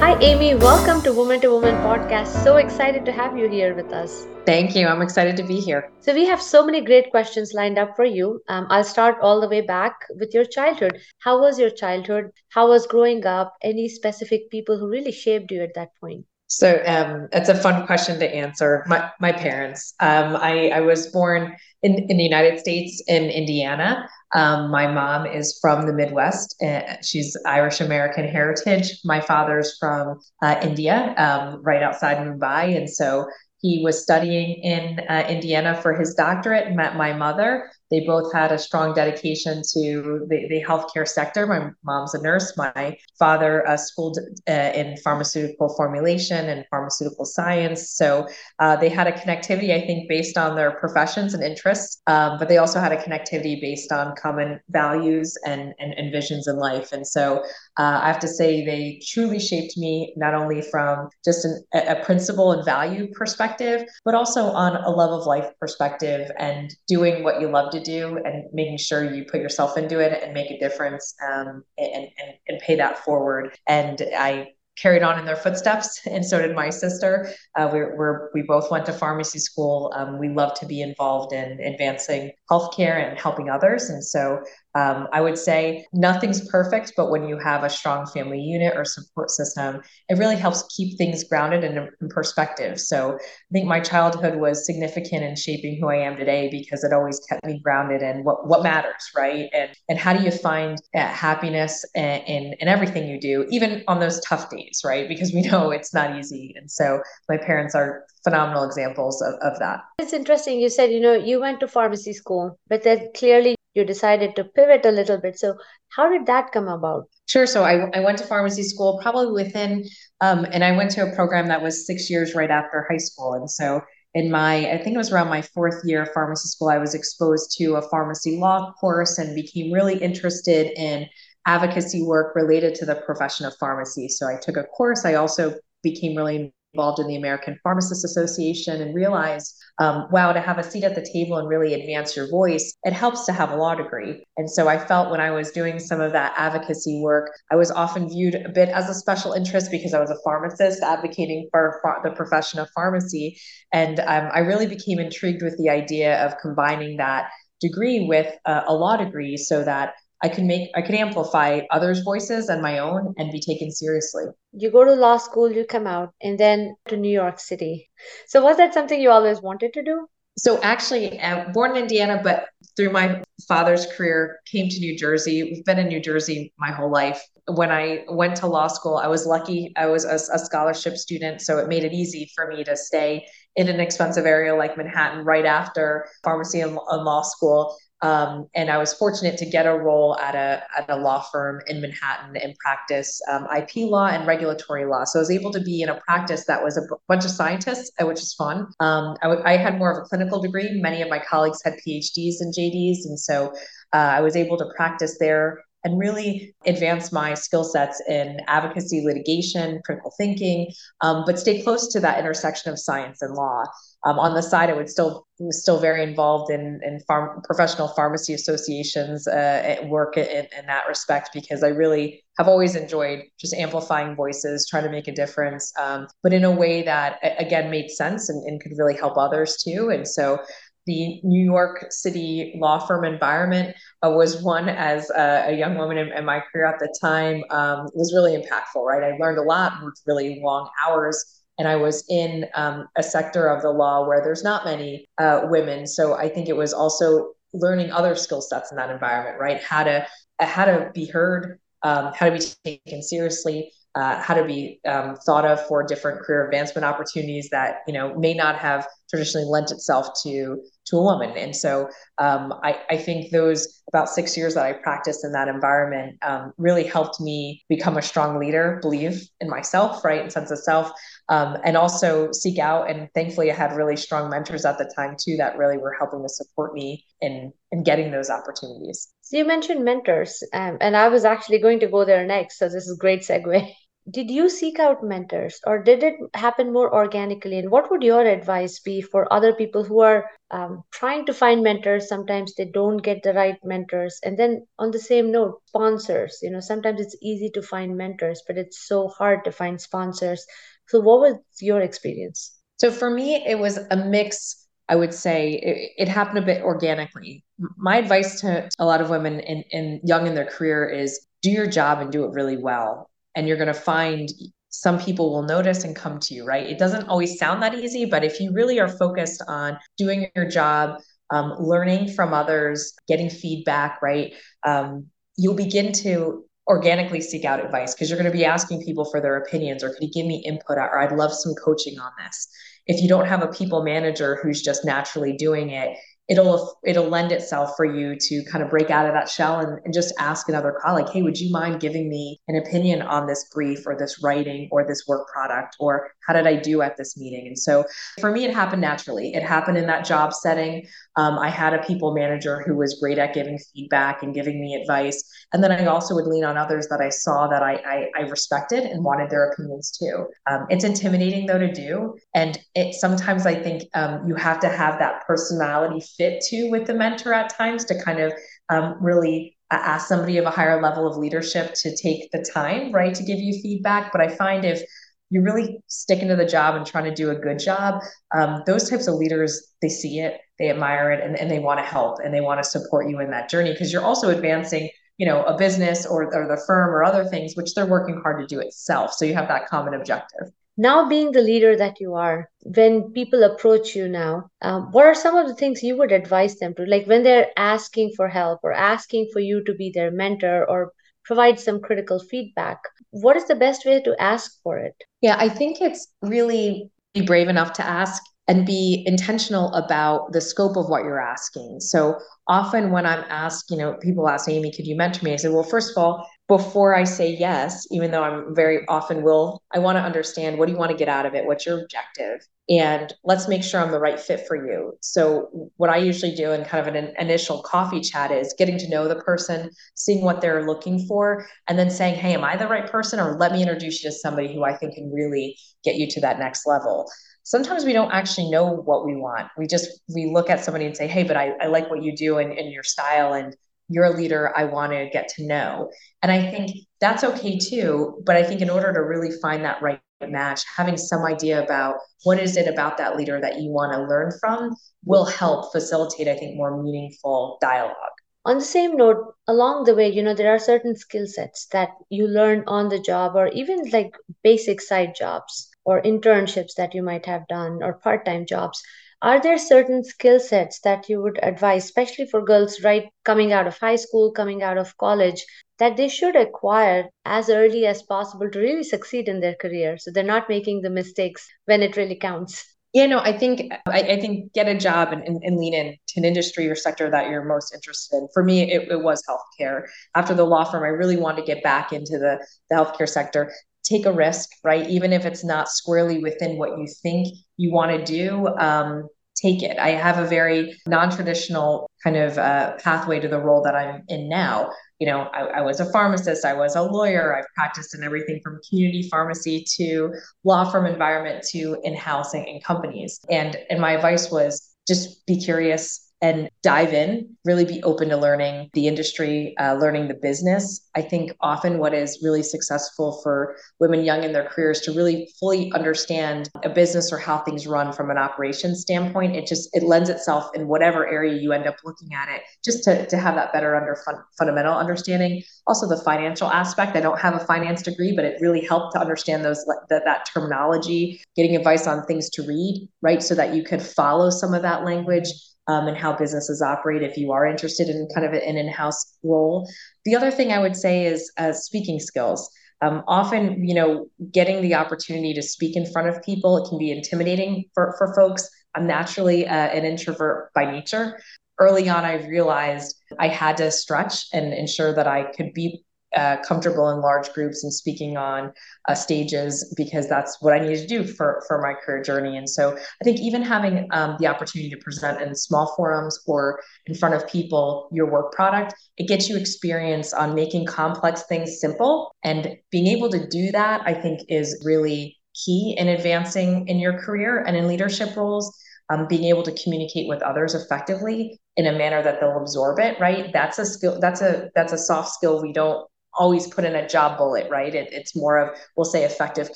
Hi, 0.02 0.16
Ami. 0.16 0.56
Welcome 0.56 1.02
to 1.04 1.14
Woman 1.14 1.40
to 1.46 1.52
Woman 1.52 1.76
podcast. 1.76 2.44
So 2.44 2.58
excited 2.58 3.06
to 3.06 3.14
have 3.14 3.38
you 3.38 3.48
here 3.48 3.74
with 3.74 3.94
us. 3.94 4.28
Thank 4.46 4.76
you. 4.76 4.86
I'm 4.86 5.02
excited 5.02 5.38
to 5.38 5.44
be 5.44 5.62
here. 5.62 5.90
So, 6.02 6.14
we 6.14 6.26
have 6.26 6.42
so 6.42 6.66
many 6.66 6.82
great 6.82 7.12
questions 7.12 7.54
lined 7.54 7.78
up 7.78 7.96
for 7.96 8.04
you. 8.04 8.42
Um, 8.50 8.68
I'll 8.70 8.84
start 8.84 9.16
all 9.22 9.40
the 9.40 9.48
way 9.48 9.62
back 9.62 9.96
with 10.20 10.34
your 10.34 10.44
childhood. 10.44 11.00
How 11.20 11.40
was 11.40 11.58
your 11.58 11.70
childhood? 11.70 12.32
How 12.50 12.68
was 12.68 12.86
growing 12.86 13.26
up? 13.26 13.54
Any 13.64 13.88
specific 13.88 14.50
people 14.52 14.78
who 14.78 14.90
really 14.90 15.14
shaped 15.14 15.52
you 15.52 15.64
at 15.64 15.76
that 15.76 15.92
point? 16.02 16.26
So 16.48 16.82
um, 16.86 17.28
it's 17.32 17.50
a 17.50 17.56
fun 17.56 17.86
question 17.88 18.20
to 18.20 18.36
answer. 18.36 18.84
My, 18.88 19.10
my 19.20 19.32
parents. 19.32 19.94
Um, 20.00 20.36
I, 20.36 20.70
I 20.70 20.82
was 20.82 21.08
born 21.08 21.56
in, 21.82 21.96
in 22.10 22.18
the 22.18 22.24
United 22.24 22.60
States 22.60 23.04
in 23.08 23.26
Indiana. 23.26 24.08
Um, 24.34 24.70
my 24.70 24.88
mom 24.88 25.26
is 25.26 25.58
from 25.62 25.88
the 25.88 25.94
Midwest. 25.94 26.56
Uh, 26.62 27.02
she's 27.02 27.36
Irish 27.46 27.82
American 27.82 28.28
heritage. 28.28 29.00
My 29.04 29.22
father's 29.22 29.78
from 29.80 30.20
uh, 30.44 30.56
India, 30.62 31.16
um, 31.18 31.62
right 31.64 31.82
outside 31.82 32.18
Mumbai. 32.18 32.76
And 32.78 32.90
so 32.90 33.26
he 33.62 33.82
was 33.84 34.04
studying 34.04 34.62
in 34.62 35.00
uh, 35.10 35.26
Indiana 35.28 35.80
for 35.82 35.94
his 35.94 36.14
doctorate, 36.14 36.76
met 36.76 36.96
my 36.96 37.14
mother. 37.14 37.72
They 37.96 38.06
both 38.06 38.34
had 38.34 38.52
a 38.52 38.60
strong 38.60 38.94
dedication 38.94 39.62
to 39.74 40.26
the, 40.28 40.48
the 40.50 40.62
healthcare 40.68 41.08
sector. 41.08 41.48
My 41.48 41.70
mom's 41.86 42.14
a 42.14 42.22
nurse. 42.22 42.58
My 42.58 42.98
father 43.18 43.66
uh, 43.66 43.78
schooled 43.78 44.18
uh, 44.50 44.52
in 44.52 44.98
pharmaceutical 44.98 45.74
formulation 45.76 46.50
and 46.50 46.66
pharmaceutical 46.70 47.24
science. 47.24 47.92
So 47.92 48.28
uh, 48.60 48.76
they 48.76 48.90
had 48.90 49.08
a 49.08 49.14
connectivity, 49.14 49.74
I 49.74 49.86
think, 49.88 50.10
based 50.10 50.38
on 50.38 50.58
their 50.58 50.72
professions 50.72 51.34
and 51.34 51.42
interests, 51.42 52.02
um, 52.08 52.38
but 52.38 52.50
they 52.50 52.58
also 52.58 52.82
had 52.82 52.92
a 52.92 52.98
connectivity 52.98 53.62
based 53.62 53.94
on 53.94 54.14
common 54.22 54.60
values 54.72 55.34
and, 55.46 55.74
and, 55.80 55.94
and 55.94 56.12
visions 56.12 56.50
in 56.50 56.58
life. 56.58 56.92
And 56.92 57.08
so 57.08 57.44
uh, 57.78 58.00
I 58.04 58.08
have 58.08 58.20
to 58.20 58.28
say 58.28 58.66
they 58.66 59.00
truly 59.08 59.40
shaped 59.40 59.78
me 59.78 60.14
not 60.18 60.34
only 60.34 60.62
from 60.64 61.08
just 61.24 61.46
an, 61.46 61.64
a 61.74 62.04
principle 62.04 62.52
and 62.52 62.66
value 62.66 63.08
perspective, 63.14 63.86
but 64.04 64.16
also 64.16 64.48
on 64.48 64.76
a 64.76 64.90
love 64.90 65.12
of 65.18 65.26
life 65.26 65.50
perspective 65.62 66.30
and 66.40 66.76
doing 66.90 67.24
what 67.24 67.40
you 67.40 67.48
love 67.50 67.72
to 67.72 67.85
do 67.86 68.18
and 68.26 68.46
making 68.52 68.78
sure 68.78 69.04
you 69.04 69.24
put 69.26 69.40
yourself 69.40 69.78
into 69.78 70.00
it 70.00 70.22
and 70.24 70.34
make 70.34 70.52
a 70.52 70.60
difference 70.60 71.16
um, 71.26 71.64
and, 71.78 72.08
and, 72.18 72.34
and 72.48 72.60
pay 72.60 72.76
that 72.76 72.98
forward. 73.00 73.58
And 73.68 74.02
I 74.18 74.50
carried 74.76 75.04
on 75.04 75.18
in 75.18 75.26
their 75.26 75.36
footsteps, 75.36 76.02
and 76.06 76.26
so 76.26 76.42
did 76.42 76.56
my 76.56 76.70
sister. 76.70 77.30
Uh, 77.56 77.70
we're, 77.72 77.96
we're, 77.98 78.30
we 78.34 78.42
both 78.42 78.70
went 78.72 78.86
to 78.86 78.94
pharmacy 78.94 79.40
school. 79.40 79.94
Um, 79.96 80.20
we 80.20 80.30
love 80.30 80.54
to 80.60 80.66
be 80.66 80.82
involved 80.82 81.34
in 81.34 81.60
advancing 81.62 82.32
healthcare 82.52 83.02
and 83.02 83.20
helping 83.20 83.50
others, 83.50 83.90
and 83.90 84.04
so 84.04 84.42
um, 84.76 85.08
I 85.14 85.22
would 85.22 85.38
say 85.38 85.86
nothing's 85.94 86.48
perfect, 86.50 86.94
but 86.98 87.10
when 87.10 87.30
you 87.30 87.38
have 87.40 87.64
a 87.64 87.70
strong 87.70 88.06
family 88.08 88.42
unit 88.42 88.74
or 88.76 88.84
support 88.84 89.32
system, 89.32 89.82
it 90.10 90.18
really 90.18 90.36
helps 90.36 90.64
keep 90.76 90.98
things 90.98 91.24
grounded 91.24 91.64
and 91.64 91.90
in 92.02 92.10
perspective. 92.10 92.80
So 92.80 93.14
I 93.16 93.52
think 93.54 93.68
my 93.68 93.80
childhood 93.80 94.36
was 94.36 94.66
significant 94.66 95.24
in 95.24 95.38
shaping 95.38 95.78
who 95.80 95.88
I 95.88 95.96
am 95.96 96.18
today 96.18 96.50
because 96.52 96.84
it 96.84 96.92
always 96.92 97.22
kept 97.30 97.46
me 97.46 97.62
grounded 97.64 98.02
in 98.02 98.26
what, 98.26 98.48
what 98.48 98.64
matters, 98.64 99.10
right? 99.16 99.50
And 99.54 99.72
and 99.88 99.98
how 99.98 100.12
do 100.12 100.24
you 100.24 100.32
find 100.32 100.78
uh, 100.94 101.00
happiness 101.08 101.86
in, 101.96 102.04
in, 102.04 102.54
in 102.60 102.68
everything 102.68 103.08
you 103.08 103.20
do, 103.20 103.46
even 103.50 103.82
on 103.88 104.02
those 104.02 104.20
tough 104.22 104.50
days, 104.50 104.82
right? 104.84 105.08
Because 105.08 105.32
we 105.34 105.42
know 105.50 105.72
it's 105.72 105.94
not 105.94 106.18
easy. 106.18 106.54
And 106.58 106.70
so 106.70 107.00
my 107.30 107.38
parents 107.38 107.76
are 107.76 108.04
phenomenal 108.26 108.64
examples 108.64 109.22
of, 109.22 109.36
of 109.42 109.58
that. 109.60 109.82
It's 110.00 110.12
interesting. 110.12 110.60
You 110.60 110.70
said, 110.70 110.92
you 110.92 111.00
know, 111.00 111.14
you 111.14 111.40
went 111.40 111.62
to 111.62 111.68
pharmacy 111.68 112.12
school, 112.12 112.60
but 112.68 112.84
then 112.84 113.10
clearly 113.16 113.56
you 113.76 113.86
decided 113.86 114.36
to 114.36 114.44
pivot 114.44 114.86
a 114.86 114.92
little 114.92 115.20
bit. 115.20 115.38
So, 115.38 115.56
how 115.90 116.10
did 116.10 116.26
that 116.26 116.52
come 116.52 116.68
about? 116.68 117.04
Sure. 117.28 117.46
So, 117.46 117.64
I, 117.64 117.90
I 117.94 118.00
went 118.00 118.18
to 118.18 118.24
pharmacy 118.24 118.64
school 118.64 119.00
probably 119.02 119.32
within, 119.32 119.86
um, 120.22 120.46
and 120.52 120.64
I 120.64 120.76
went 120.76 120.92
to 120.92 121.04
a 121.04 121.16
program 121.16 121.48
that 121.50 121.62
was 121.62 121.86
six 121.86 122.10
years 122.10 122.34
right 122.34 122.50
after 122.50 122.88
high 122.90 122.98
school. 122.98 123.34
And 123.34 123.50
so, 123.50 123.82
in 124.14 124.32
my, 124.32 124.72
I 124.72 124.82
think 124.82 124.96
it 124.96 124.98
was 124.98 125.12
around 125.12 125.28
my 125.28 125.42
fourth 125.42 125.82
year 125.84 126.02
of 126.04 126.10
pharmacy 126.14 126.48
school, 126.48 126.70
I 126.70 126.78
was 126.78 126.96
exposed 126.96 127.54
to 127.58 127.76
a 127.76 127.82
pharmacy 127.90 128.40
law 128.40 128.74
course 128.80 129.18
and 129.18 129.36
became 129.36 129.74
really 129.74 129.98
interested 129.98 130.72
in 130.80 131.06
advocacy 131.46 132.02
work 132.02 132.34
related 132.34 132.74
to 132.76 132.86
the 132.86 132.96
profession 132.96 133.46
of 133.46 133.54
pharmacy. 133.60 134.08
So, 134.08 134.26
I 134.26 134.40
took 134.42 134.58
a 134.58 134.64
course. 134.64 135.06
I 135.06 135.16
also 135.16 135.54
became 135.84 136.18
really 136.18 136.55
involved 136.76 137.00
in 137.00 137.08
the 137.08 137.16
American 137.16 137.58
Pharmacists 137.64 138.04
Association 138.04 138.82
and 138.82 138.94
realized, 138.94 139.56
um, 139.80 140.08
wow, 140.12 140.34
to 140.34 140.42
have 140.42 140.58
a 140.58 140.64
seat 140.64 140.84
at 140.84 140.94
the 140.94 141.10
table 141.14 141.38
and 141.38 141.48
really 141.48 141.74
advance 141.74 142.18
your 142.18 142.30
voice, 142.30 142.76
it 142.84 142.92
helps 142.92 143.26
to 143.26 143.32
have 143.32 143.52
a 143.52 143.56
law 143.56 143.76
degree. 143.76 144.26
And 144.36 144.50
so 144.50 144.68
I 144.68 144.78
felt 144.78 145.10
when 145.10 145.22
I 145.22 145.32
was 145.32 145.52
doing 145.52 145.80
some 145.80 146.02
of 146.02 146.12
that 146.12 146.34
advocacy 146.36 147.00
work, 147.02 147.32
I 147.50 147.56
was 147.56 147.72
often 147.72 148.10
viewed 148.10 148.36
a 148.36 148.50
bit 148.50 148.68
as 148.70 148.90
a 148.90 148.94
special 148.94 149.32
interest 149.32 149.72
because 149.72 149.94
I 149.94 150.02
was 150.02 150.12
a 150.12 150.18
pharmacist 150.24 150.84
advocating 150.84 151.48
for 151.50 151.80
the 152.04 152.12
profession 152.12 152.60
of 152.60 152.68
pharmacy. 152.76 153.40
And 153.72 154.02
um, 154.02 154.30
I 154.34 154.40
really 154.40 154.68
became 154.68 155.00
intrigued 155.00 155.44
with 155.44 155.58
the 155.58 155.70
idea 155.70 156.26
of 156.26 156.38
combining 156.42 156.98
that 156.98 157.30
degree 157.62 158.06
with 158.06 158.34
uh, 158.46 158.64
a 158.68 158.74
law 158.74 158.98
degree 158.98 159.38
so 159.38 159.64
that 159.64 159.94
I 160.26 160.30
can 160.30 160.48
make 160.48 160.72
I 160.76 160.82
can 160.82 160.96
amplify 160.96 161.50
others' 161.70 162.00
voices 162.00 162.50
and 162.50 162.60
my 162.60 162.80
own 162.80 163.14
and 163.20 163.32
be 163.32 163.40
taken 163.40 163.70
seriously. 163.72 164.24
You 164.54 164.72
go 164.72 164.84
to 164.84 164.96
law 164.96 165.18
school, 165.18 165.52
you 165.52 165.66
come 165.66 165.86
out, 165.86 166.14
and 166.20 166.40
then 166.40 166.76
to 166.88 166.98
New 166.98 167.16
York 167.24 167.40
City. 167.40 167.92
So 168.26 168.44
was 168.44 168.58
that 168.58 168.74
something 168.74 169.00
you 169.00 169.12
always 169.12 169.40
wanted 169.40 169.72
to 169.74 169.84
do? 169.84 170.08
So 170.38 170.60
actually, 170.64 171.20
uh, 171.20 171.50
born 171.54 171.72
in 171.72 171.84
Indiana, 171.84 172.20
but 172.24 172.48
through 172.76 172.90
my 172.90 173.24
father's 173.48 173.86
career, 173.86 174.40
came 174.52 174.68
to 174.68 174.80
New 174.80 174.98
Jersey. 174.98 175.44
We've 175.44 175.64
been 175.64 175.78
in 175.80 175.88
New 175.88 176.02
Jersey 176.02 176.52
my 176.58 176.72
whole 176.72 176.92
life. 176.92 177.22
When 177.48 177.72
I 177.72 178.04
went 178.10 178.36
to 178.38 178.48
law 178.48 178.68
school, 178.68 178.98
I 178.98 179.08
was 179.08 179.28
lucky. 179.28 179.72
I 179.78 179.86
was 179.86 180.04
a, 180.06 180.16
a 180.16 180.40
scholarship 180.40 180.98
student, 180.98 181.42
so 181.42 181.60
it 181.60 181.70
made 181.70 181.84
it 181.84 181.94
easy 181.94 182.32
for 182.36 182.48
me 182.48 182.64
to 182.64 182.76
stay 182.76 183.28
in 183.56 183.70
an 183.70 183.80
expensive 183.80 184.26
area 184.26 184.56
like 184.56 184.76
Manhattan 184.76 185.24
right 185.24 185.46
after 185.46 186.08
pharmacy 186.24 186.62
and, 186.62 186.78
and 186.90 187.04
law 187.06 187.22
school 187.22 187.78
um, 188.02 188.48
and 188.54 188.70
I 188.70 188.78
was 188.78 188.94
fortunate 188.94 189.38
to 189.38 189.46
get 189.46 189.66
a 189.66 189.74
role 189.74 190.18
at 190.20 190.36
a, 190.36 190.64
at 190.78 190.90
a 190.90 190.98
law 190.98 191.22
firm 191.32 191.62
in 191.68 191.82
Manhattan 191.82 192.36
and 192.36 192.56
practice 192.58 193.22
um, 193.32 193.48
IP 193.56 193.90
law 193.90 194.08
and 194.08 194.28
regulatory 194.28 194.86
law. 194.86 195.06
So 195.06 195.20
I 195.20 195.22
was 195.22 195.32
able 195.32 195.52
to 195.52 195.62
be 195.62 195.82
in 195.82 195.90
a 195.90 196.00
practice 196.02 196.46
that 196.46 196.64
was 196.64 196.78
a 196.78 196.82
bunch 197.08 197.26
of 197.26 197.32
scientists, 197.32 197.92
uh, 198.00 198.06
which 198.06 198.20
is 198.20 198.34
fun. 198.34 198.68
Um, 198.80 199.16
I, 199.22 199.28
w- 199.30 199.44
I 199.46 199.58
had 199.58 199.78
more 199.78 199.92
of 199.92 200.06
a 200.06 200.08
clinical 200.08 200.42
degree. 200.42 200.70
Many 200.82 201.02
of 201.02 201.10
my 201.10 201.20
colleagues 201.20 201.62
had 201.64 201.76
PhDs 201.88 202.36
and 202.42 202.54
JDs. 202.54 203.06
And 203.06 203.20
so 203.20 203.54
uh, 203.94 203.98
I 203.98 204.22
was 204.22 204.36
able 204.36 204.58
to 204.58 204.66
practice 204.76 205.18
there 205.20 205.64
and 205.86 206.00
really 206.00 206.54
advance 206.66 207.12
my 207.12 207.36
skill 207.36 207.64
sets 207.64 208.02
in 208.10 208.40
advocacy, 208.48 209.06
litigation, 209.06 209.80
critical 209.86 210.12
thinking, 210.18 210.72
um, 211.02 211.24
but 211.26 211.40
stay 211.40 211.62
close 211.62 211.88
to 211.94 212.00
that 212.00 212.20
intersection 212.20 212.74
of 212.74 212.80
science 212.80 213.22
and 213.22 213.36
law. 213.36 213.64
Um, 214.04 214.20
on 214.20 214.34
the 214.34 214.42
side, 214.42 214.70
I 214.70 214.74
would 214.74 214.90
still 214.90 215.26
was 215.40 215.62
still 215.62 215.80
very 215.80 216.02
involved 216.02 216.50
in 216.50 216.80
in 216.84 217.00
farm, 217.02 217.42
professional 217.44 217.90
pharmacy 217.90 218.34
associations 218.34 219.28
uh, 219.28 219.78
work 219.86 220.18
in, 220.18 220.48
in 220.58 220.66
that 220.68 220.88
respect 220.88 221.30
because 221.34 221.62
I 221.62 221.68
really 221.68 222.24
have 222.38 222.48
always 222.48 222.76
enjoyed 222.76 223.24
just 223.40 223.54
amplifying 223.54 224.16
voices, 224.16 224.68
trying 224.70 224.84
to 224.84 224.92
make 224.92 225.08
a 225.08 225.12
difference, 225.12 225.74
um, 225.80 226.08
but 226.24 226.34
in 226.34 226.44
a 226.44 226.52
way 226.52 226.84
that 226.84 227.20
again 227.40 227.70
made 227.70 227.90
sense 227.90 228.30
and, 228.30 228.44
and 228.48 228.62
could 228.62 228.74
really 228.78 228.96
help 228.96 229.18
others 229.18 229.58
too. 229.62 229.90
And 229.90 230.08
so 230.08 230.40
the 230.86 231.20
New 231.24 231.44
York 231.44 231.88
City 231.90 232.54
law 232.58 232.80
firm 232.80 233.06
environment 233.06 233.76
uh, 234.06 234.10
was 234.12 234.42
one 234.42 234.70
as 234.70 235.10
a, 235.12 235.46
a 235.48 235.58
young 235.58 235.78
woman 235.78 235.98
in, 235.98 236.12
in, 236.14 236.26
my 236.26 236.42
career 236.52 236.66
at 236.66 236.80
the 236.80 236.96
time 237.02 237.44
um, 237.50 237.90
was 237.94 238.14
really 238.14 238.36
impactful, 238.36 238.84
right? 238.84 239.04
I 239.04 239.18
learned 239.18 239.38
a 239.38 239.44
lot, 239.44 239.82
worked 239.84 240.02
really 240.06 240.40
long 240.44 240.70
hours, 240.86 241.44
and 241.58 241.68
I 241.68 241.76
was 241.76 242.06
in 242.10 242.46
um, 242.56 242.88
a 242.98 243.04
sector 243.04 243.48
of 243.48 243.62
the 243.62 243.72
law 243.72 244.08
where 244.08 244.22
there's 244.24 244.44
not 244.44 244.66
many 244.66 245.08
uh, 245.18 245.42
women. 245.46 245.88
So 245.88 246.14
I 246.14 246.30
think 246.30 246.50
it 246.50 246.56
was 246.56 246.74
also 246.74 247.34
learning 247.54 247.92
other 247.92 248.16
skill 248.16 248.42
sets 248.42 248.72
in 248.72 248.78
that 248.78 248.90
environment, 248.90 249.40
right? 249.40 249.62
How 249.64 249.84
to 249.84 250.06
how 250.40 250.66
to 250.66 250.92
be 250.94 251.06
heard, 251.06 251.60
um, 251.84 252.12
how 252.14 252.30
to 252.30 252.32
be 252.32 252.44
taken 252.64 253.02
seriously, 253.02 253.72
uh, 253.96 254.22
how 254.22 254.34
to 254.34 254.44
be 254.44 254.80
um, 254.88 255.16
thought 255.26 255.46
of 255.46 255.66
for 255.68 255.84
different 255.84 256.22
career 256.22 256.46
advancement 256.46 256.84
opportunities 256.84 257.50
that 257.50 257.78
you 257.88 257.94
know 257.94 258.14
may 258.16 258.34
not 258.34 258.58
have 258.58 258.88
traditionally 259.10 259.48
lent 259.48 259.72
itself 259.72 260.10
to 260.24 260.62
to 260.86 260.98
a 260.98 261.02
woman. 261.02 261.32
And 261.38 261.56
so 261.56 261.90
um, 262.20 262.54
I, 262.64 262.80
I, 262.90 262.98
think 262.98 263.32
those 263.32 263.82
about 263.88 264.08
six 264.08 264.38
years 264.38 264.54
that 264.54 264.66
I 264.66 264.74
practiced 264.74 265.24
in 265.24 265.32
that 265.32 265.48
environment 265.48 266.18
um, 266.22 266.54
really 266.58 266.84
helped 266.84 267.20
me 267.20 267.64
become 267.70 267.98
a 267.98 268.02
strong 268.02 268.40
leader, 268.40 268.78
believe 268.82 269.28
in 269.42 269.50
myself, 269.50 270.06
right, 270.06 270.22
and 270.22 270.32
sense 270.32 270.52
of 270.52 270.60
self, 270.60 270.92
um, 271.30 271.58
and 271.64 271.76
also 271.76 272.32
seek 272.32 272.60
out. 272.60 272.90
And 272.90 273.10
thankfully, 273.16 273.52
I 273.52 273.56
had 273.56 273.76
really 273.76 273.96
strong 273.96 274.30
mentors 274.30 274.66
at 274.66 274.78
the 274.78 274.92
time 274.96 275.16
too 275.20 275.38
that 275.38 275.58
really 275.58 275.78
were 275.78 275.96
helping 275.98 276.22
to 276.22 276.30
support 276.30 276.74
me 276.74 277.06
in 277.22 277.52
in 277.72 277.84
getting 277.84 278.12
those 278.12 278.30
opportunities. 278.30 279.10
So 279.22 279.38
you 279.38 279.46
mentioned 279.46 279.84
mentors, 279.84 280.44
um, 280.54 280.78
and 280.82 280.96
I 280.96 281.08
was 281.08 281.26
actually 281.26 281.60
going 281.60 281.80
to 281.80 281.88
go 281.88 282.06
there 282.06 282.26
next. 282.26 282.60
So 282.60 282.70
this 282.70 282.88
is 282.88 282.98
great 283.00 283.22
segue. 283.22 283.74
did 284.10 284.30
you 284.30 284.50
seek 284.50 284.80
out 284.80 285.04
mentors 285.04 285.60
or 285.66 285.82
did 285.82 286.04
it 286.04 286.16
happen 286.36 286.72
more 286.72 286.94
organically? 286.94 287.58
And 287.58 287.72
what 287.72 287.90
would 287.90 288.04
your 288.04 288.24
advice 288.24 288.80
be 288.80 289.02
for 289.02 289.32
other 289.34 289.54
people 289.54 289.84
who 289.84 290.02
are 290.02 290.30
um, 290.52 290.84
trying 290.92 291.26
to 291.26 291.34
find 291.34 291.64
mentors? 291.64 292.08
Sometimes 292.08 292.54
they 292.54 292.66
don't 292.66 292.98
get 292.98 293.24
the 293.24 293.34
right 293.34 293.58
mentors. 293.64 294.20
And 294.24 294.38
then 294.38 294.68
on 294.78 294.92
the 294.92 295.00
same 295.00 295.32
note 295.32 295.62
sponsors 295.68 296.40
you 296.42 296.52
know 296.52 296.60
sometimes 296.60 297.02
it's 297.02 297.18
easy 297.22 297.50
to 297.50 297.62
find 297.62 297.98
mentors 297.98 298.42
but 298.48 298.58
it's 298.58 298.88
so 298.88 299.08
hard 299.08 299.44
to 299.46 299.52
find 299.52 299.82
sponsors. 299.82 300.46
So 300.88 301.00
what 301.00 301.20
was 301.22 301.36
your 301.60 301.82
experience? 301.82 302.56
So 302.78 302.92
for 302.92 303.10
me 303.10 303.44
it 303.46 303.58
was 303.58 303.80
a 303.90 303.96
mix 303.96 304.62
I 304.88 304.96
would 304.96 305.16
say. 305.16 305.54
It, 305.54 305.94
it, 305.98 306.08
happened 306.08 306.38
a 306.38 306.46
bit 306.46 306.62
organically. 306.62 307.44
My 307.76 307.98
advice 307.98 308.40
to 308.42 308.70
a 308.78 308.86
lot 308.86 309.02
of 309.02 309.10
women 309.10 309.40
in, 309.40 309.64
in 309.72 310.00
young 310.04 310.28
in 310.28 310.36
their 310.36 310.46
career 310.46 310.88
is 310.88 311.26
do 311.42 311.50
your 311.50 311.66
job 311.66 312.02
and 312.02 312.12
do 312.12 312.24
it 312.24 312.34
really 312.34 312.58
well 312.58 313.10
and 313.36 313.48
you're 313.48 313.58
going 313.58 313.68
to 313.68 313.74
find 313.74 314.30
some 314.70 315.00
people 315.00 315.32
will 315.32 315.44
notice 315.44 315.84
and 315.84 315.96
come 315.96 316.20
to 316.20 316.34
you, 316.34 316.46
right? 316.46 316.66
It 316.66 316.78
doesn't 316.78 317.08
always 317.08 317.38
sound 317.38 317.64
that 317.64 317.74
easy, 317.76 318.06
but 318.06 318.24
if 318.24 318.40
you 318.40 318.52
really 318.52 318.80
are 318.80 318.90
focused 318.90 319.42
on 319.48 319.78
doing 319.98 320.28
your 320.36 320.50
job, 320.50 321.00
um, 321.32 321.56
learning 321.60 322.10
from 322.12 322.34
others, 322.34 322.94
getting 323.08 323.30
feedback, 323.30 324.02
right? 324.02 324.34
Um, 324.64 325.08
you'll 325.38 325.56
begin 325.56 325.92
to 325.94 326.46
organically 326.68 327.22
seek 327.22 327.46
out 327.46 327.64
advice 327.64 327.94
because 327.94 328.10
you're 328.10 328.20
going 328.20 328.32
to 328.32 328.38
be 328.38 328.46
asking 328.46 328.82
people 328.82 329.06
for 329.06 329.22
their 329.22 329.38
opinions 329.38 329.84
or 329.84 329.90
could 329.90 330.02
you 330.02 330.12
give 330.12 330.26
me 330.26 330.44
input 330.46 330.78
or 330.78 331.00
I'd 331.00 331.16
love 331.16 331.34
some 331.34 331.54
coaching 331.64 332.00
on 332.00 332.12
this. 332.24 332.48
If 332.88 333.02
you 333.02 333.08
don't 333.08 333.28
have 333.28 333.44
a 333.44 333.48
people 333.48 333.84
manager 333.84 334.40
who's 334.42 334.62
just 334.62 334.84
naturally 334.84 335.34
doing 335.38 335.70
it, 335.70 335.98
it'll 336.28 336.78
it'll 336.84 337.08
lend 337.08 337.32
itself 337.32 337.74
for 337.78 337.86
you 337.86 338.16
to 338.20 338.44
kind 338.52 338.64
of 338.64 338.70
break 338.70 338.90
out 338.90 339.06
of 339.06 339.14
that 339.14 339.30
shell 339.30 339.60
and, 339.60 339.80
and 339.86 339.94
just 339.94 340.14
ask 340.20 340.50
another 340.50 340.76
colleague 340.82 341.10
hey 341.10 341.22
would 341.22 341.40
you 341.40 341.52
mind 341.52 341.80
giving 341.80 342.10
me 342.10 342.40
an 342.48 342.56
opinion 342.56 343.02
on 343.02 343.28
this 343.28 343.48
brief 343.54 343.86
or 343.86 343.96
this 343.98 344.22
writing 344.24 344.68
or 344.72 344.86
this 344.86 345.04
work 345.08 345.28
product? 345.28 345.76
Or 345.80 346.12
how 346.26 346.34
did 346.34 346.48
i 346.48 346.56
do 346.56 346.82
at 346.82 346.98
this 346.98 347.18
meeting? 347.18 347.48
And 347.48 347.58
so 347.58 347.86
for 348.20 348.32
me 348.32 348.46
it 348.46 348.54
happened 348.54 348.82
naturally. 348.82 349.34
It 349.34 349.44
happened 349.44 349.78
in 349.78 349.88
that 349.88 350.06
job 350.06 350.34
setting. 350.34 350.88
Um, 351.16 351.38
i 351.40 351.50
had 351.50 351.74
a 351.74 351.84
people 351.84 352.14
manager 352.14 352.62
who 352.66 352.76
was 352.76 352.98
great 353.00 353.18
at 353.18 353.34
giving 353.34 353.60
feedback 353.74 354.24
and 354.24 354.34
giving 354.34 354.60
me 354.60 354.76
advice. 354.76 355.24
And 355.54 355.64
then 355.64 355.72
i 355.72 355.86
also 355.86 356.16
would 356.16 356.28
lean 356.28 356.44
on 356.44 356.58
others 356.58 356.88
that 356.88 357.02
i 357.02 357.10
saw 357.10 357.48
that 357.48 357.64
i, 357.64 357.74
I, 357.76 358.10
I 358.18 358.22
respected 358.22 358.84
and 358.84 359.04
wanted 359.04 359.30
their 359.30 359.50
opinions 359.50 359.98
too. 359.98 360.28
Um, 360.50 360.66
it's 360.70 360.84
intimidating 360.84 361.46
though 361.46 361.60
to 361.60 361.72
do. 361.72 362.16
And 362.34 362.58
it 362.76 362.96
sometimes 362.96 363.46
i 363.46 363.56
think 363.56 363.84
um, 363.94 364.28
you 364.28 364.36
have 364.36 364.60
to 364.62 364.70
have 364.70 365.00
that 365.00 365.26
personality 365.28 366.02
fit 366.18 366.42
to 366.50 366.70
with 366.70 366.88
the 366.88 366.94
mentor 366.94 367.34
at 367.34 367.50
times 367.50 367.86
to 367.86 368.02
kind 368.04 368.20
of 368.20 368.34
um, 368.70 368.98
really 369.02 369.56
ask 369.72 370.08
somebody 370.08 370.38
of 370.38 370.46
a 370.46 370.52
higher 370.52 370.82
level 370.82 371.08
of 371.08 371.18
leadership 371.18 371.74
to 371.76 371.96
take 371.96 372.30
the 372.32 372.46
time, 372.54 372.92
right, 372.92 373.16
to 373.16 373.24
give 373.24 373.40
you 373.40 373.60
feedback. 373.62 374.12
But 374.12 374.22
I 374.22 374.28
find 374.28 374.64
if 374.64 374.82
you're 375.30 375.44
really 375.44 375.84
sticking 375.88 376.28
to 376.28 376.36
the 376.36 376.46
job 376.46 376.76
and 376.76 376.86
trying 376.86 377.06
to 377.06 377.14
do 377.14 377.32
a 377.32 377.36
good 377.36 377.60
job, 377.60 378.02
um, 378.34 378.64
those 378.66 378.90
types 378.90 379.08
of 379.08 379.16
leaders, 379.16 379.74
they 379.82 379.90
see 379.90 380.20
it, 380.20 380.40
they 380.60 380.70
admire 380.70 381.12
it, 381.12 381.24
and, 381.24 381.38
and 381.40 381.50
they 381.50 381.60
want 381.60 381.80
to 381.80 381.86
help 381.86 382.20
and 382.24 382.34
they 382.34 382.42
want 382.42 382.64
to 382.64 382.70
support 382.70 383.10
you 383.10 383.20
in 383.20 383.32
that 383.32 383.50
journey 383.50 383.72
because 383.72 383.92
you're 383.92 384.04
also 384.04 384.30
advancing 384.30 384.90
you 385.18 385.26
know 385.26 385.44
a 385.44 385.58
business 385.58 386.06
or, 386.06 386.24
or 386.36 386.48
the 386.48 386.62
firm 386.68 386.94
or 386.94 387.04
other 387.04 387.26
things 387.26 387.54
which 387.56 387.74
they're 387.74 387.86
working 387.86 388.20
hard 388.22 388.40
to 388.40 388.48
do 388.54 388.60
itself 388.60 389.14
so 389.14 389.26
you 389.26 389.34
have 389.34 389.48
that 389.48 389.68
common 389.68 389.94
objective. 389.94 390.52
Now 390.78 391.08
being 391.08 391.32
the 391.32 391.42
leader 391.42 391.78
that 391.78 392.02
you 392.02 392.16
are 392.16 392.50
when 392.64 393.14
people 393.14 393.44
approach 393.44 393.96
you 393.96 394.10
now 394.10 394.50
um, 394.62 394.92
what 394.92 395.06
are 395.06 395.16
some 395.16 395.38
of 395.38 395.48
the 395.48 395.56
things 395.56 395.84
you 395.84 395.98
would 395.98 396.12
advise 396.12 396.58
them 396.58 396.74
to 396.76 396.86
like 396.86 397.08
when 397.08 397.24
they're 397.24 397.52
asking 397.56 398.12
for 398.16 398.28
help 398.28 398.60
or 398.64 398.74
asking 398.74 399.30
for 399.32 399.40
you 399.40 399.64
to 399.64 399.74
be 399.74 399.90
their 399.90 400.12
mentor 400.12 400.70
or 400.70 400.92
provide 401.26 401.60
some 401.60 401.80
critical 401.80 402.20
feedback 402.20 402.80
what 403.12 403.36
is 403.38 403.48
the 403.48 403.56
best 403.56 403.86
way 403.86 404.02
to 404.02 404.16
ask 404.20 404.62
for 404.64 404.78
it? 404.78 404.96
Yeah 405.22 405.38
i 405.40 405.50
think 405.50 405.82
it's 405.82 406.08
really 406.22 406.90
be 407.14 407.22
brave 407.22 407.48
enough 407.48 407.74
to 407.74 407.86
ask 407.86 408.22
and 408.48 408.66
be 408.66 409.04
intentional 409.08 409.74
about 409.74 410.32
the 410.32 410.42
scope 410.42 410.78
of 410.78 410.88
what 410.88 411.04
you're 411.04 411.20
asking. 411.20 411.80
So 411.80 412.20
often 412.48 412.92
when 412.92 413.06
I'm 413.06 413.24
asked, 413.28 413.72
you 413.72 413.78
know, 413.78 413.94
people 413.96 414.30
ask 414.30 414.48
Ami, 414.48 414.72
could 414.72 414.86
you 414.86 414.96
mentor 414.96 415.26
me? 415.26 415.34
I 415.34 415.38
said, 415.38 415.52
well, 415.52 415.64
first 415.64 415.92
of 415.92 415.98
all, 415.98 416.30
before 416.48 416.96
I 416.96 417.06
say 417.06 417.36
yes, 417.36 417.88
even 417.90 418.12
though 418.12 418.24
I'm 418.24 418.54
very 418.54 418.86
often 418.88 419.24
will, 419.24 419.64
I 419.74 419.80
want 419.80 419.98
to 419.98 420.02
understand 420.02 420.60
what 420.60 420.68
do 420.68 420.74
you 420.74 420.78
want 420.78 420.92
to 420.92 420.98
get 420.98 421.10
out 421.10 421.26
of 421.26 421.34
it? 421.34 421.46
What's 421.46 421.66
your 421.66 421.82
objective? 421.82 422.48
And 422.70 423.12
let's 423.24 423.48
make 423.48 423.64
sure 423.64 423.80
I'm 423.80 423.92
the 423.92 424.00
right 424.00 424.20
fit 424.20 424.48
for 424.48 424.56
you. 424.56 424.94
So, 425.02 425.70
what 425.78 425.92
I 425.92 425.98
usually 425.98 426.34
do 426.34 426.52
in 426.52 426.66
kind 426.66 426.88
of 426.88 426.94
an 426.94 427.14
initial 427.20 427.62
coffee 427.62 428.02
chat 428.02 428.32
is 428.32 428.56
getting 428.58 428.80
to 428.80 428.90
know 428.90 429.08
the 429.08 429.18
person, 429.18 429.70
seeing 429.94 430.24
what 430.24 430.42
they're 430.42 430.66
looking 430.66 431.06
for, 431.08 431.48
and 431.68 431.78
then 431.78 431.92
saying, 431.92 432.16
Hey, 432.16 432.34
am 432.34 432.44
I 432.44 432.58
the 432.58 432.68
right 432.68 432.90
person? 432.90 433.20
Or 433.20 433.38
let 433.38 433.52
me 433.52 433.62
introduce 433.62 434.04
you 434.04 434.10
to 434.10 434.16
somebody 434.16 434.52
who 434.52 434.64
I 434.64 434.76
think 434.76 434.96
can 434.96 435.12
really 435.12 435.58
get 435.84 435.96
you 435.96 436.08
to 436.10 436.22
that 436.22 436.40
next 436.40 436.66
level 436.66 437.08
sometimes 437.46 437.86
we 437.86 437.94
don't 437.94 438.12
actually 438.12 438.50
know 438.50 438.66
what 438.66 439.06
we 439.06 439.16
want. 439.16 439.48
We 439.58 439.68
just 439.68 440.02
we 440.14 440.32
look 440.34 440.50
at 440.50 440.66
somebody 440.66 440.86
and 440.86 440.98
say, 440.98 441.08
hey, 441.08 441.24
but 441.24 441.38
I, 441.38 441.54
I 441.62 441.68
like 441.68 441.90
what 441.90 442.04
you 442.04 442.16
do 442.16 442.40
and, 442.40 442.52
and 442.52 442.72
your 442.72 442.84
style 442.84 443.34
and 443.34 443.56
you're 443.88 444.06
a 444.06 444.18
leader 444.18 444.52
I 444.58 444.66
want 444.66 444.92
to 444.94 445.10
get 445.14 445.30
to 445.36 445.48
know. 445.48 445.92
And 446.24 446.32
I 446.32 446.50
think 446.50 446.72
that's 447.00 447.24
okay 447.24 447.58
too. 447.60 448.22
But 448.26 448.36
I 448.36 448.44
think 448.44 448.62
in 448.62 448.70
order 448.70 448.92
to 448.92 449.00
really 449.00 449.32
find 449.42 449.64
that 449.64 449.82
right 449.82 450.02
match, 450.28 450.64
having 450.76 450.98
some 450.98 451.24
idea 451.24 451.64
about 451.64 451.96
what 452.24 452.40
is 452.40 452.58
it 452.58 452.68
about 452.68 452.98
that 452.98 453.16
leader 453.16 453.40
that 453.40 453.62
you 453.62 453.70
want 453.70 453.94
to 453.94 454.02
learn 454.02 454.32
from 454.40 454.76
will 455.06 455.26
help 455.26 455.72
facilitate, 455.72 456.28
I 456.28 456.36
think, 456.36 456.58
more 456.58 456.82
meaningful 456.82 457.60
dialogue. 457.62 457.96
On 458.44 458.58
the 458.58 458.66
same 458.66 458.98
note, 458.98 459.36
along 459.48 459.84
the 459.84 459.96
way, 459.96 460.12
you 460.12 460.24
know, 460.24 460.34
there 460.34 460.54
are 460.54 460.60
certain 460.60 460.96
skill 460.96 461.28
sets 461.28 461.68
that 461.68 461.90
you 462.10 462.28
learn 462.28 462.64
on 462.66 462.90
the 462.90 463.00
job 463.00 463.36
or 463.36 463.50
even 463.50 463.90
like 463.92 464.16
basic 464.44 464.82
side 464.82 465.14
jobs 465.16 465.70
or 465.86 466.02
internships 466.02 466.76
that 466.76 466.94
you 466.94 467.04
might 467.04 467.26
have 467.26 467.48
done 467.48 467.82
or 467.82 467.94
part-time 467.94 468.46
jobs 468.46 468.82
are 469.22 469.42
there 469.42 469.58
certain 469.58 470.04
skill 470.04 470.40
sets 470.40 470.80
that 470.82 471.08
you 471.08 471.22
would 471.22 471.40
advise 471.42 471.86
especially 471.86 472.26
for 472.26 472.44
girls 472.44 472.84
right 472.84 473.10
coming 473.24 473.54
out 473.54 473.68
of 473.68 473.78
high 473.78 473.96
school 473.96 474.32
coming 474.32 474.62
out 474.62 474.78
of 474.78 474.98
college 474.98 475.46
that 475.80 475.98
they 475.98 476.08
should 476.08 476.36
acquire 476.36 477.06
as 477.26 477.50
early 477.50 477.86
as 477.86 478.04
possible 478.04 478.50
to 478.50 478.60
really 478.60 478.84
succeed 478.84 479.28
in 479.28 479.40
their 479.40 479.56
career 479.56 479.98
so 479.98 480.12
they're 480.12 480.24
not 480.24 480.50
making 480.50 480.82
the 480.82 480.90
mistakes 480.90 481.48
when 481.66 481.82
it 481.82 481.98
really 481.98 482.16
counts 482.16 482.66
yeah, 482.96 483.08
no, 483.08 483.20
I 483.20 483.38
think 483.38 483.74
I, 483.88 484.00
I 484.00 484.22
think 484.22 484.54
get 484.54 484.70
a 484.70 484.78
job 484.78 485.12
and, 485.12 485.22
and, 485.24 485.44
and, 485.44 485.58
lean 485.58 485.74
in 485.74 485.98
to 486.08 486.20
an 486.22 486.24
industry 486.24 486.70
or 486.70 486.76
sector 486.76 487.10
that 487.12 487.30
you're 487.30 487.44
most 487.44 487.76
interested 487.76 488.16
in. 488.16 488.30
For 488.34 488.42
me, 488.42 488.72
it, 488.72 488.90
it 488.90 489.04
was 489.04 489.22
healthcare. 489.28 489.82
After 490.16 490.34
the 490.34 490.46
law 490.46 490.64
firm, 490.64 490.86
I 490.86 490.96
really 490.96 491.18
wanted 491.18 491.42
to 491.42 491.46
get 491.46 491.62
back 491.62 491.92
into 491.92 492.18
the, 492.18 492.40
the 492.70 492.78
healthcare 492.78 493.10
sector 493.10 493.52
take 493.86 494.06
a 494.06 494.12
risk, 494.12 494.50
right? 494.64 494.90
Even 494.90 495.14
if 495.14 495.26
it's 495.26 495.44
not 495.44 495.70
squarely 495.70 496.20
within 496.20 496.58
what 496.58 496.78
you 496.78 496.88
think 497.04 497.28
you 497.58 497.72
want 497.72 497.92
to 497.92 498.04
do, 498.04 498.48
um, 498.58 499.08
take 499.36 499.62
it. 499.62 499.78
I 499.78 499.90
have 499.90 500.18
a 500.18 500.28
very 500.28 500.76
non 500.88 501.10
traditional 501.12 501.90
kind 502.04 502.16
of 502.16 502.38
uh, 502.38 502.76
pathway 502.78 503.20
to 503.20 503.28
the 503.28 503.40
role 503.40 503.62
that 503.64 503.76
I'm 503.76 504.04
in 504.08 504.30
now. 504.30 504.72
You 505.00 505.08
know, 505.08 505.22
I, 505.34 505.42
I, 505.42 505.62
was 505.62 505.82
a 505.82 505.92
pharmacist, 505.92 506.46
I 506.46 506.54
was 506.54 506.76
a 506.76 506.82
lawyer, 506.82 507.36
I've 507.38 507.48
practiced 507.54 507.94
in 507.94 508.04
everything 508.04 508.40
from 508.42 508.62
community 508.70 509.10
pharmacy 509.10 509.66
to 509.76 510.14
law 510.46 510.72
firm 510.72 510.86
environment 510.86 511.44
to 511.52 511.78
in 511.84 511.96
housing 511.96 512.48
and 512.48 512.64
companies. 512.64 513.20
And 513.30 513.58
and 513.70 513.82
my 513.82 513.92
advice 513.92 514.32
was 514.32 514.74
just 514.88 515.26
be 515.26 515.38
curious, 515.38 516.05
and 516.26 516.50
dive 516.64 516.92
in, 516.92 517.30
really 517.46 517.66
be 517.66 517.84
open 517.84 518.10
to 518.10 518.18
learning 518.18 518.72
the 518.74 518.88
industry, 518.88 519.56
uh, 519.60 519.76
learning 519.76 520.08
the 520.08 520.16
business. 520.16 520.90
I 520.96 521.04
think 521.04 521.32
often 521.42 521.78
what 521.78 521.94
is 521.94 522.20
really 522.24 522.42
successful 522.42 523.20
for 523.22 523.56
women 523.80 524.04
young 524.04 524.24
in 524.24 524.34
their 524.34 524.46
careers 524.46 524.82
to 524.82 524.92
really 524.92 525.30
fully 525.40 525.72
understand 525.74 526.50
a 526.64 526.70
business 526.70 527.14
or 527.14 527.20
how 527.20 527.38
things 527.40 527.68
run 527.68 527.94
from 527.94 528.10
an 528.10 528.18
operations 528.18 528.82
standpoint. 528.82 529.36
It 529.36 529.46
just 529.46 529.70
it 529.74 529.84
lends 529.84 530.10
itself 530.10 530.50
in 530.56 530.68
whatever 530.68 531.08
area 531.08 531.40
you 531.40 531.54
end 531.54 531.68
up 531.68 531.76
looking 531.86 532.10
at 532.16 532.28
it, 532.36 532.42
just 532.64 532.84
to, 532.86 533.06
to 533.06 533.18
have 533.18 533.36
that 533.36 533.54
better 533.54 533.76
under 533.76 533.96
fun, 534.04 534.16
fundamental 534.40 534.74
understanding. 534.74 535.44
Also 535.68 535.88
the 535.88 536.02
financial 536.02 536.50
aspect. 536.50 536.96
I 536.96 537.02
don't 537.02 537.20
have 537.20 537.36
a 537.36 537.46
finance 537.46 537.84
degree, 537.84 538.14
but 538.16 538.26
it 538.26 538.42
really 538.42 538.66
helped 538.66 538.94
to 538.94 539.00
understand 539.00 539.46
those 539.46 539.64
that, 539.90 540.02
that 540.06 540.28
terminology, 540.34 541.22
getting 541.36 541.56
advice 541.56 541.86
on 541.86 542.04
things 542.06 542.32
to 542.32 542.42
read, 542.44 542.88
right? 543.04 543.22
So 543.22 543.36
that 543.36 543.54
you 543.54 543.64
could 543.64 543.82
follow 543.82 544.32
some 544.32 544.56
of 544.56 544.64
that 544.64 544.84
language 544.84 545.28
um, 545.68 545.88
and 545.88 545.98
how 545.98 546.14
businesses 546.14 546.62
operate 546.62 547.02
if 547.02 547.18
you 547.18 547.32
are 547.32 547.48
interested 547.48 547.88
in 547.90 548.08
kind 548.14 548.26
of 548.26 548.34
an 548.34 548.58
in-house 548.58 549.18
role. 549.24 549.70
The 550.04 550.16
other 550.16 550.32
thing 550.32 550.52
I 550.52 550.60
would 550.60 550.76
say 550.76 551.06
is 551.06 551.32
uh, 551.38 551.54
speaking 551.54 552.00
skills. 552.00 552.50
Um, 552.82 553.04
often, 553.08 553.66
you 553.66 553.74
know, 553.74 554.08
getting 554.32 554.62
the 554.62 554.76
opportunity 554.76 555.34
to 555.34 555.42
speak 555.42 555.76
in 555.76 555.90
front 555.92 556.10
of 556.10 556.22
people, 556.22 556.58
it 556.58 556.70
can 556.70 556.78
be 556.78 556.92
intimidating 556.92 557.66
for, 557.74 557.96
for 557.98 558.14
folks. 558.14 558.50
I'm 558.76 558.86
naturally 558.86 559.48
uh, 559.48 559.54
an 559.54 559.86
introvert 559.86 560.52
by 560.54 560.70
nature. 560.70 561.18
Early 561.58 561.88
on, 561.88 562.04
I 562.04 562.28
realized 562.28 563.02
I 563.18 563.30
had 563.30 563.56
to 563.58 563.72
stretch 563.72 564.26
and 564.34 564.54
ensure 564.54 564.94
that 564.94 565.08
I 565.08 565.32
could 565.32 565.54
be 565.54 565.85
uh, 566.16 566.38
comfortable 566.38 566.90
in 566.90 567.02
large 567.02 567.32
groups 567.34 567.64
and 567.64 567.74
speaking 567.74 568.18
on 568.18 568.54
uh, 568.88 568.96
stages 568.96 569.74
because 569.76 570.08
that's 570.08 570.42
what 570.42 570.54
I 570.54 570.60
needed 570.60 570.88
to 570.88 570.88
do 570.88 571.04
for 571.04 571.44
for 571.48 571.62
my 571.62 571.74
career 571.74 572.02
journey. 572.02 572.38
And 572.38 572.50
so 572.50 572.76
I 572.76 573.04
think 573.04 573.20
even 573.20 573.42
having 573.42 573.88
um, 573.92 574.16
the 574.20 574.28
opportunity 574.28 574.70
to 574.70 574.78
present 574.78 575.22
in 575.22 575.36
small 575.36 575.74
forums 575.76 576.20
or 576.26 576.62
in 576.88 576.96
front 576.96 577.16
of 577.16 577.28
people 577.28 577.90
your 577.92 578.10
work 578.10 578.32
product, 578.32 578.74
it 578.98 579.08
gets 579.08 579.28
you 579.28 579.38
experience 579.38 580.14
on 580.14 580.34
making 580.34 580.66
complex 580.66 581.24
things 581.24 581.60
simple. 581.60 582.16
And 582.24 582.56
being 582.72 582.88
able 582.88 583.10
to 583.10 583.28
do 583.28 583.52
that, 583.52 583.82
I 583.86 583.94
think, 583.94 584.22
is 584.30 584.62
really 584.66 585.18
key 585.46 585.76
in 585.78 585.90
advancing 585.90 586.68
in 586.68 586.80
your 586.80 586.98
career 587.00 587.44
and 587.46 587.58
in 587.58 587.68
leadership 587.68 588.16
roles. 588.16 588.58
Um, 588.92 589.08
being 589.08 589.24
able 589.24 589.42
to 589.42 589.64
communicate 589.64 590.08
with 590.08 590.22
others 590.22 590.54
effectively 590.54 591.42
in 591.58 591.66
a 591.66 591.72
manner 591.72 592.04
that 592.04 592.20
they'll 592.20 592.38
absorb 592.38 592.78
it 592.78 593.00
right 593.00 593.34
that's 593.34 593.58
a 593.58 593.66
skill 593.66 594.00
that's 594.00 594.22
a 594.22 594.52
that's 594.54 594.74
a 594.74 594.78
soft 594.78 595.10
skill 595.10 595.42
we 595.42 595.52
don't 595.52 595.88
always 596.16 596.48
put 596.48 596.66
in 596.66 596.76
a 596.76 596.88
job 596.88 597.18
bullet, 597.18 597.50
right? 597.50 597.74
It, 597.74 597.90
it's 597.92 598.16
more 598.16 598.38
of, 598.38 598.58
we'll 598.76 598.86
say, 598.86 599.04
effective 599.04 599.50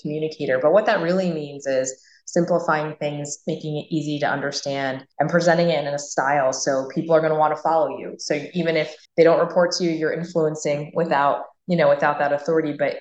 communicator. 0.01 0.59
But 0.61 0.73
what 0.73 0.85
that 0.85 1.01
really 1.01 1.31
means 1.31 1.65
is 1.65 1.93
simplifying 2.25 2.95
things, 2.97 3.39
making 3.47 3.77
it 3.77 3.87
easy 3.89 4.19
to 4.19 4.27
understand, 4.27 5.05
and 5.19 5.29
presenting 5.29 5.69
it 5.69 5.85
in 5.85 5.93
a 5.93 5.99
style 5.99 6.53
so 6.53 6.87
people 6.93 7.15
are 7.15 7.21
going 7.21 7.33
to 7.33 7.39
want 7.39 7.55
to 7.55 7.61
follow 7.61 7.97
you. 7.97 8.15
So 8.19 8.39
even 8.53 8.77
if 8.77 8.95
they 9.17 9.23
don't 9.23 9.39
report 9.39 9.71
to 9.73 9.83
you, 9.83 9.91
you're 9.91 10.13
influencing 10.13 10.91
without 10.93 11.45
you 11.69 11.77
know 11.77 11.87
without 11.87 12.17
that 12.17 12.33
authority 12.33 12.75
but 12.77 12.97